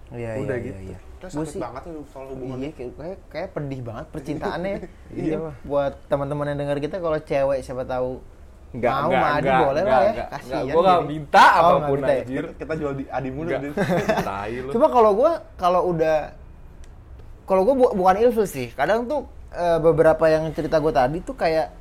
[0.07, 0.79] iya Udah iya gitu.
[0.85, 0.99] iya, iya.
[1.19, 2.61] Sakit sih- banget tuh soal hubungan.
[2.61, 4.73] Iya, kayak, kayak, kayak pedih banget percintaannya.
[5.17, 5.53] Iya, Pak.
[5.63, 8.21] Buat teman-teman yang dengar kita kalau cewek siapa tahu
[8.67, 10.11] Enggak, mau enggak, Adi enggak, boleh enggak, lah ya.
[10.11, 10.27] enggak.
[10.29, 10.53] Kasihan.
[10.53, 11.09] Enggak, gua nggak jadi.
[11.09, 12.19] minta Oh, apa pun, minta ya?
[12.19, 12.35] anjir.
[12.37, 13.47] Kita, kita jual di adi mulu.
[13.47, 13.61] Enggak.
[13.63, 13.73] Din.
[14.29, 14.71] Tai lu.
[14.71, 16.17] Cuma kalau gua kalau udah
[17.47, 18.69] kalau gua bu- bukan ilfil sih.
[18.69, 21.71] Kadang tuh eh, beberapa yang cerita gua tadi tuh kayak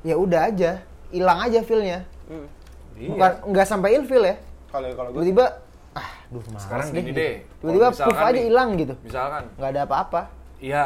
[0.00, 2.04] ya udah aja, hilang aja feelnya.
[2.28, 2.46] Hmm.
[2.94, 4.36] Bukan nggak sampai ilfil ya.
[4.68, 5.44] Kalau kalau gue Tiba-tiba
[5.92, 7.16] ah, duh Sekarang gini gitu.
[7.16, 8.94] deh, Tiba-tiba kalau puff misalkan aja hilang gitu.
[9.00, 10.20] Misalkan, Nggak ada apa-apa.
[10.58, 10.84] Iya,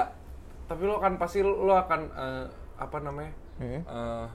[0.64, 2.44] tapi lo kan pasti lo akan eh,
[2.78, 3.82] apa namanya Hmm.
[3.82, 4.26] eh,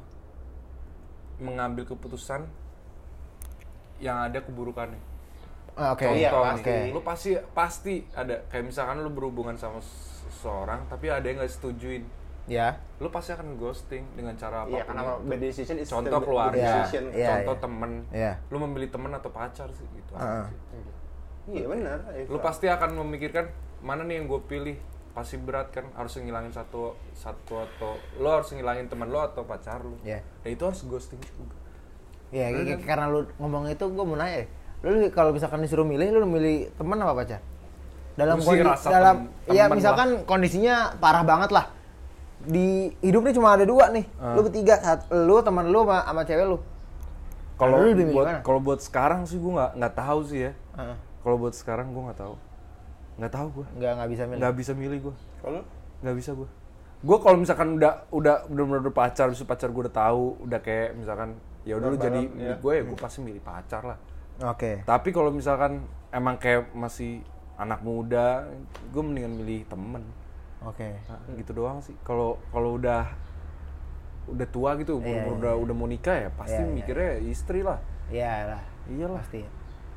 [1.40, 2.44] mengambil keputusan
[3.98, 5.00] yang ada keburukannya.
[5.74, 6.06] Ah, Oke.
[6.06, 6.70] Iya, Contoh pasti.
[6.70, 11.50] nih, lo pasti pasti ada kayak misalkan lo berhubungan sama seseorang tapi ada yang nggak
[11.52, 12.06] setujuin.
[12.44, 12.76] Ya.
[13.00, 17.08] lu pasti akan ghosting dengan cara apa Iya, karena bad decision is contoh keluarga decision.
[17.10, 17.64] Iya, contoh iya.
[17.64, 18.34] temen Iya.
[18.46, 20.56] lu memilih temen atau pacar sih gitu sih.
[21.50, 21.98] Iya benar.
[22.28, 23.48] lu pasti akan memikirkan
[23.80, 24.76] mana nih yang gue pilih
[25.12, 29.80] pasti berat kan harus ngilangin satu satu atau lo harus ngilangin teman lo atau pacar
[29.80, 30.20] lo Iya.
[30.42, 31.56] ya itu harus ghosting juga
[32.28, 34.44] Ya, kayak- karena lu ngomong itu gue mau nanya.
[34.84, 37.40] Lu kalau misalkan disuruh milih, lu milih teman apa pacar?
[38.14, 41.66] Dalam Gua sih kondi- rasa dalam tem- ya temen misalkan kondisinya parah banget lah.
[42.44, 42.68] Di
[43.00, 44.06] hidup nih cuma ada dua nih.
[44.16, 44.36] Ah.
[44.36, 46.60] Lu bertiga, saat lu teman lu sama, sama cewek lu.
[47.54, 50.98] kalau buat kalau buat sekarang sih gue nggak nggak tahu sih ya Heeh.
[51.22, 52.36] kalau buat sekarang gue nggak tahu
[53.16, 54.40] nggak tahu gue Nggak nggak bisa milih.
[54.42, 55.62] nggak bisa milih gue Kalau
[56.02, 56.50] nggak bisa gue
[57.00, 60.98] gue kalau misalkan udah udah udah bener pacar bisa pacar gue udah tahu udah kayak
[60.98, 62.56] misalkan ya udah lu jadi milik ya.
[62.58, 63.98] gue ya gue pasti milih pacar lah
[64.44, 64.84] Oke.
[64.84, 67.24] tapi kalau misalkan emang kayak masih
[67.56, 68.44] anak muda
[68.92, 70.04] gue mendingan milih temen
[70.62, 70.96] Oke.
[71.06, 73.04] Nah, gitu doang sih kalau kalau udah
[74.24, 76.72] udah tua gitu umur, Iya, umur iya, udah udah mau nikah ya pasti Iya, iya.
[76.72, 78.62] mikirnya istri lah Iya lah.
[78.86, 79.44] iyalah Pasti.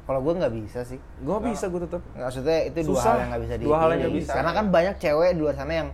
[0.07, 0.99] Kalau gue nggak bisa sih.
[0.99, 3.07] gue bisa gue tetap Maksudnya itu dua Susah.
[3.09, 4.33] hal yang nggak bisa Dua hal yang nggak bisa.
[4.35, 5.89] Karena kan banyak cewek di luar sana yang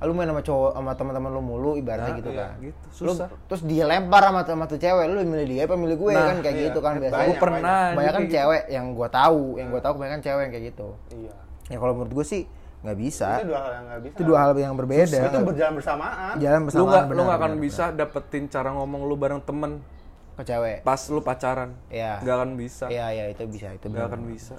[0.00, 2.50] lu main sama cowok sama teman-teman lu mulu ibaratnya Nah, gitu iya, kan.
[2.58, 2.86] gitu.
[3.02, 3.28] Lu- Susah.
[3.44, 6.36] terus dia lempar sama, sama tuh cewek, lu milih dia apa milih gue Nah, kan
[6.38, 6.64] kayak iya.
[6.66, 7.26] gitu kan biasanya.
[7.26, 7.60] gue pernah
[7.92, 10.88] banyak kan juga cewek yang gua tahu, yang gua tahu kebanyakan cewek yang kayak gitu.
[11.10, 11.32] iya.
[11.66, 12.42] Ya kalau menurut gue sih
[12.80, 13.28] nggak bisa.
[13.36, 14.10] Itu dua hal yang nggak bisa.
[14.10, 15.18] Itu dua hal yang berbeda.
[15.22, 16.34] Itu berjalan bersamaan.
[16.34, 16.88] Jalan lu bersama.
[16.88, 19.84] nggak lu nggak akan bisa dapetin cara ngomong lu bareng temen
[20.32, 20.80] ke cewek.
[20.80, 22.16] pas lu pacaran Iya.
[22.18, 24.16] nggak akan bisa Iya, iya itu bisa, itu nggak benar.
[24.16, 24.56] akan bisa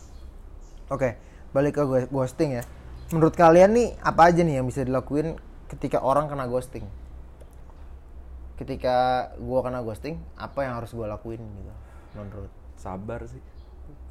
[0.87, 1.17] Oke,
[1.49, 2.63] balik ke gho- ghosting ya.
[3.11, 5.35] Menurut kalian nih apa aja nih yang bisa dilakuin
[5.67, 6.87] ketika orang kena ghosting?
[8.55, 11.71] Ketika gua kena ghosting, apa yang harus gua lakuin gitu?
[12.15, 13.41] Menurut sabar sih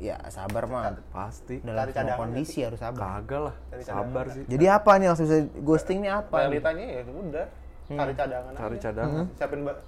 [0.01, 3.21] ya sabar mah pasti dalam Cari semua cadangan kondisi harus sabar.
[3.21, 6.37] kagak lah sabar sih Jadi apa nih maksud saya ghosting nih apa?
[6.49, 7.47] Realitanya ya udah.
[7.91, 8.53] Cari cadangan.
[8.57, 8.83] cari aja.
[8.89, 9.81] cadangan Siapin ba-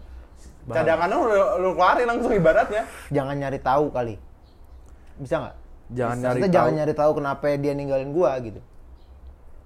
[0.68, 1.26] cadangannya lu,
[1.64, 2.82] lu keluarin langsung ibaratnya.
[3.08, 4.14] Jangan nyari tahu kali.
[5.16, 5.56] Bisa nggak?
[5.92, 8.60] jangan Maksudnya nyari jangan tahu nyari tahu kenapa dia ninggalin gua gitu.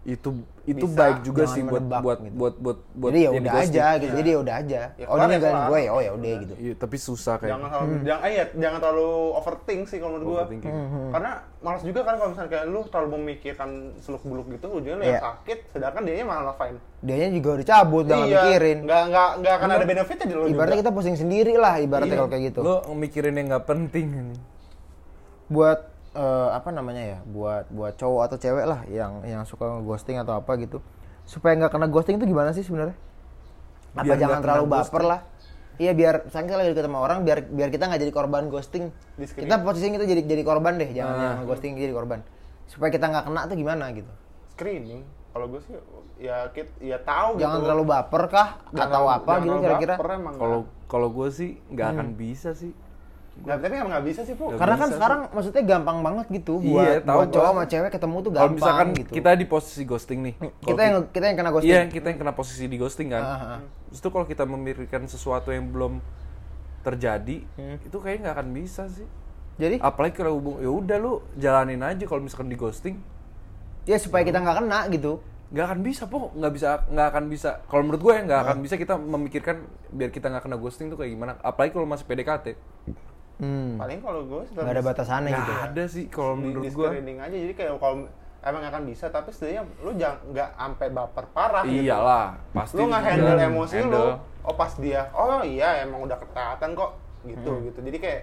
[0.06, 0.30] Itu
[0.66, 2.34] itu Bisa, baik juga jangan sih buat menebak buat, gitu.
[2.34, 4.14] buat buat buat jadi ya udah aja gitu.
[4.14, 4.80] Jadi ya udah aja.
[4.94, 5.66] Ya, oh dia kelar ya, ninggalin kelar.
[5.66, 6.54] gue ya, oh ya udah gitu.
[6.56, 10.26] Iya, tapi susah kayak Jangan terlalu jangan eh ya, jangan terlalu overthink sih kalau menurut
[10.26, 10.38] gua.
[10.40, 10.74] Overthinking.
[11.10, 15.02] Karena malas juga kan kalau misalnya kayak lu terlalu memikirkan seluk beluk gitu ujungnya lu
[15.02, 15.22] yang Iya.
[15.26, 16.76] sakit sedangkan dia malah ngelafain.
[16.98, 18.78] Dianya juga udah cabut, udah nggak mikirin.
[18.82, 20.82] Nggak nggak nggak akan ada benefitnya di lu Ibaratnya juga.
[20.82, 22.20] kita pusing sendiri lah ibaratnya Iya.
[22.20, 22.60] kalau kayak gitu.
[22.62, 24.36] lo mikirin yang nggak penting ini
[25.46, 27.18] Buat eh, apa namanya ya?
[27.22, 30.80] Buat buat cowok atau cewek lah yang yang suka ghosting atau apa gitu.
[31.22, 32.96] Supaya nggak kena ghosting itu gimana sih sebenarnya?
[33.92, 35.20] Apa Biar jangan terlalu baper lah?
[35.76, 38.88] Iya biar kita lagi deket sama orang biar biar kita nggak jadi korban ghosting.
[39.20, 41.22] Kita posisinya itu jadi jadi korban deh, jangan Ah.
[41.36, 42.24] yang ghosting jadi korban.
[42.64, 44.08] Supaya kita nggak kena tuh gimana gitu.
[44.50, 45.04] Screening.
[45.30, 45.76] Kalau gue sih
[46.16, 47.64] ya kit ya tahu Jangan gitu.
[47.68, 49.94] terlalu baper kah Jangan atau apa jangan gitu kira-kira?
[50.32, 52.16] kalau kalau gue sih nggak akan Hmm.
[52.16, 52.72] bisa sih
[53.36, 54.48] Nggak, tapi emang nggak bisa sih, Bu.
[54.56, 58.16] Karena kan sekarang maksudnya gampang banget gitu Iya, buat, tahu buat cowok sama cewek ketemu
[58.16, 59.10] tuh kalau gampang misalkan gitu.
[59.12, 61.70] kita di posisi ghosting nih kita yang kita yang kena ghosting.
[61.70, 63.22] Iya, kita yang kena posisi di ghosting kan.
[63.22, 63.58] Ah.
[63.86, 66.00] Terus itu kalau kita memikirkan sesuatu yang belum
[66.80, 67.76] terjadi, Hmm.
[67.82, 69.06] itu kayaknya nggak akan bisa sih.
[69.56, 72.96] Jadi Apalagi kalau hubung, ya udah lu jalanin aja kalau misalkan di ghosting,
[73.84, 75.18] ya supaya kita nggak kena gitu.
[75.46, 77.50] nggak akan bisa po, nggak bisa, nggak akan bisa.
[77.64, 79.56] Kalau menurut gue ya nggak akan bisa kita memikirkan
[79.88, 81.38] biar kita nggak kena ghosting tuh kayak gimana.
[81.38, 82.58] Apalagi kalau masih PDKT,
[83.36, 83.76] Hmm.
[83.76, 85.42] Paling kalau gue Nggak ada batasannya gitu.
[85.44, 86.88] nggak ada sih kalau di, menurut gue.
[86.88, 87.96] screening aja jadi kayak kalau
[88.40, 91.82] emang akan bisa tapi setidaknya lu jangan nggak sampai baper parah gitu.
[91.82, 92.74] Iyalah, pasti.
[92.74, 93.10] lu nggak juga.
[93.12, 94.12] handle emosi lu Handle.
[94.42, 96.90] oh pas dia oh iya emang udah ketatan kok
[97.24, 97.64] gitu Hmm.
[97.64, 98.22] gitu jadi kayak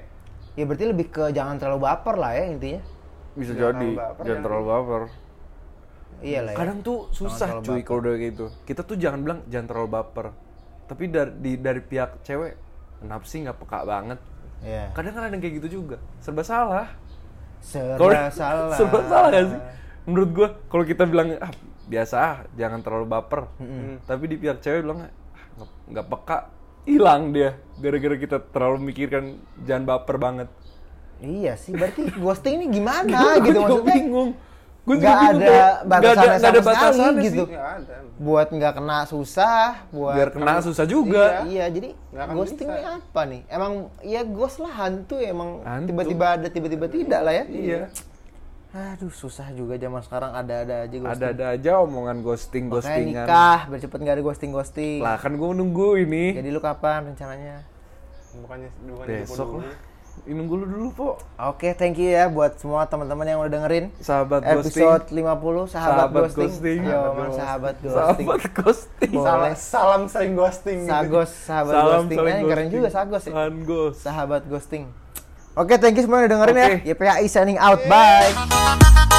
[0.53, 2.81] Ya berarti lebih ke jangan terlalu baper lah ya intinya.
[3.33, 5.01] Bisa Jangan jadi, baper, jangan terlalu baper.
[6.21, 6.57] Iya lah ya.
[6.57, 8.45] Kadang tuh susah cuy kalau udah kayak gitu.
[8.63, 10.25] Kita tuh jangan bilang jangan terlalu baper.
[10.85, 12.53] Tapi dari dari pihak cewek
[13.01, 14.19] kenapa sih nggak peka banget?
[14.63, 14.89] Iya.
[14.91, 15.97] Kadang kan ada yang kayak gitu juga.
[16.17, 16.87] Serba salah.
[17.59, 18.75] Serba salah.
[18.75, 19.59] serba salah gak sih?
[20.03, 21.51] Menurut gua kalau kita bilang ah
[21.83, 23.41] biasa ah, jangan terlalu baper.
[24.03, 25.11] Tapi di pihak cewek bilang ah
[25.85, 26.37] nggak- peka,
[26.83, 30.49] hilang dia gara-gara kita terlalu mikirkan jangan baper banget.
[31.19, 33.95] Iya sih, berarti ghosting ini gimana gitu maksudnya?
[33.95, 34.31] bingung.
[34.83, 37.43] Juga Nggak bingung ada nggak batasannya nggak sama sekali batasannya gitu.
[37.47, 37.55] sih.
[37.55, 39.63] ada Buat nggak kena susah,
[39.95, 41.25] buat Biar kena susah juga.
[41.47, 43.41] Iya, jadi Nggak akan ghosting ini apa nih?
[43.47, 45.87] Emang ya ghost lah hantu emang Hantu.
[45.87, 47.43] tiba-tiba ada tiba-tiba tidak lah ya.
[47.47, 47.81] Iya.
[48.73, 51.13] Aduh, susah juga zaman sekarang ada-ada aja ghosting.
[51.21, 53.25] Ada-ada aja omongan ghosting Makanya ghostingan.
[53.29, 54.99] nikah, biar cepet nggak ada ghosting-ghosting.
[54.99, 56.33] Lah kan gue nunggu ini.
[56.33, 57.69] Jadi lu kapan rencananya?
[58.33, 59.92] bukannya bukannya Besok tipe dulu.
[60.23, 64.41] Nunggu lu dulu po Oke, thank you ya buat semua teman-teman yang udah dengerin sahabat
[64.41, 66.47] ghosting episode 50 sahabat, Sahabat ghosting.
[66.47, 66.79] ghosting.
[66.79, 67.93] Yo, Sahabat man, sahabat ghosting.
[68.23, 69.53] sahabat ghosting Boleh.
[69.55, 70.89] Salam, sering ghosting gitu.
[70.89, 72.17] Sagos, sahabat Salam ghosting.
[72.17, 72.71] Eh, keren ghosting.
[72.71, 73.31] juga Sagos ya.
[73.33, 73.93] Sangos.
[73.97, 74.83] Sahabat ghosting.
[75.53, 76.65] Oke, thank you semua yang udah dengerin Oke.
[76.81, 76.93] ya.
[76.93, 77.77] YPAI signing out.
[77.85, 79.12] Bye.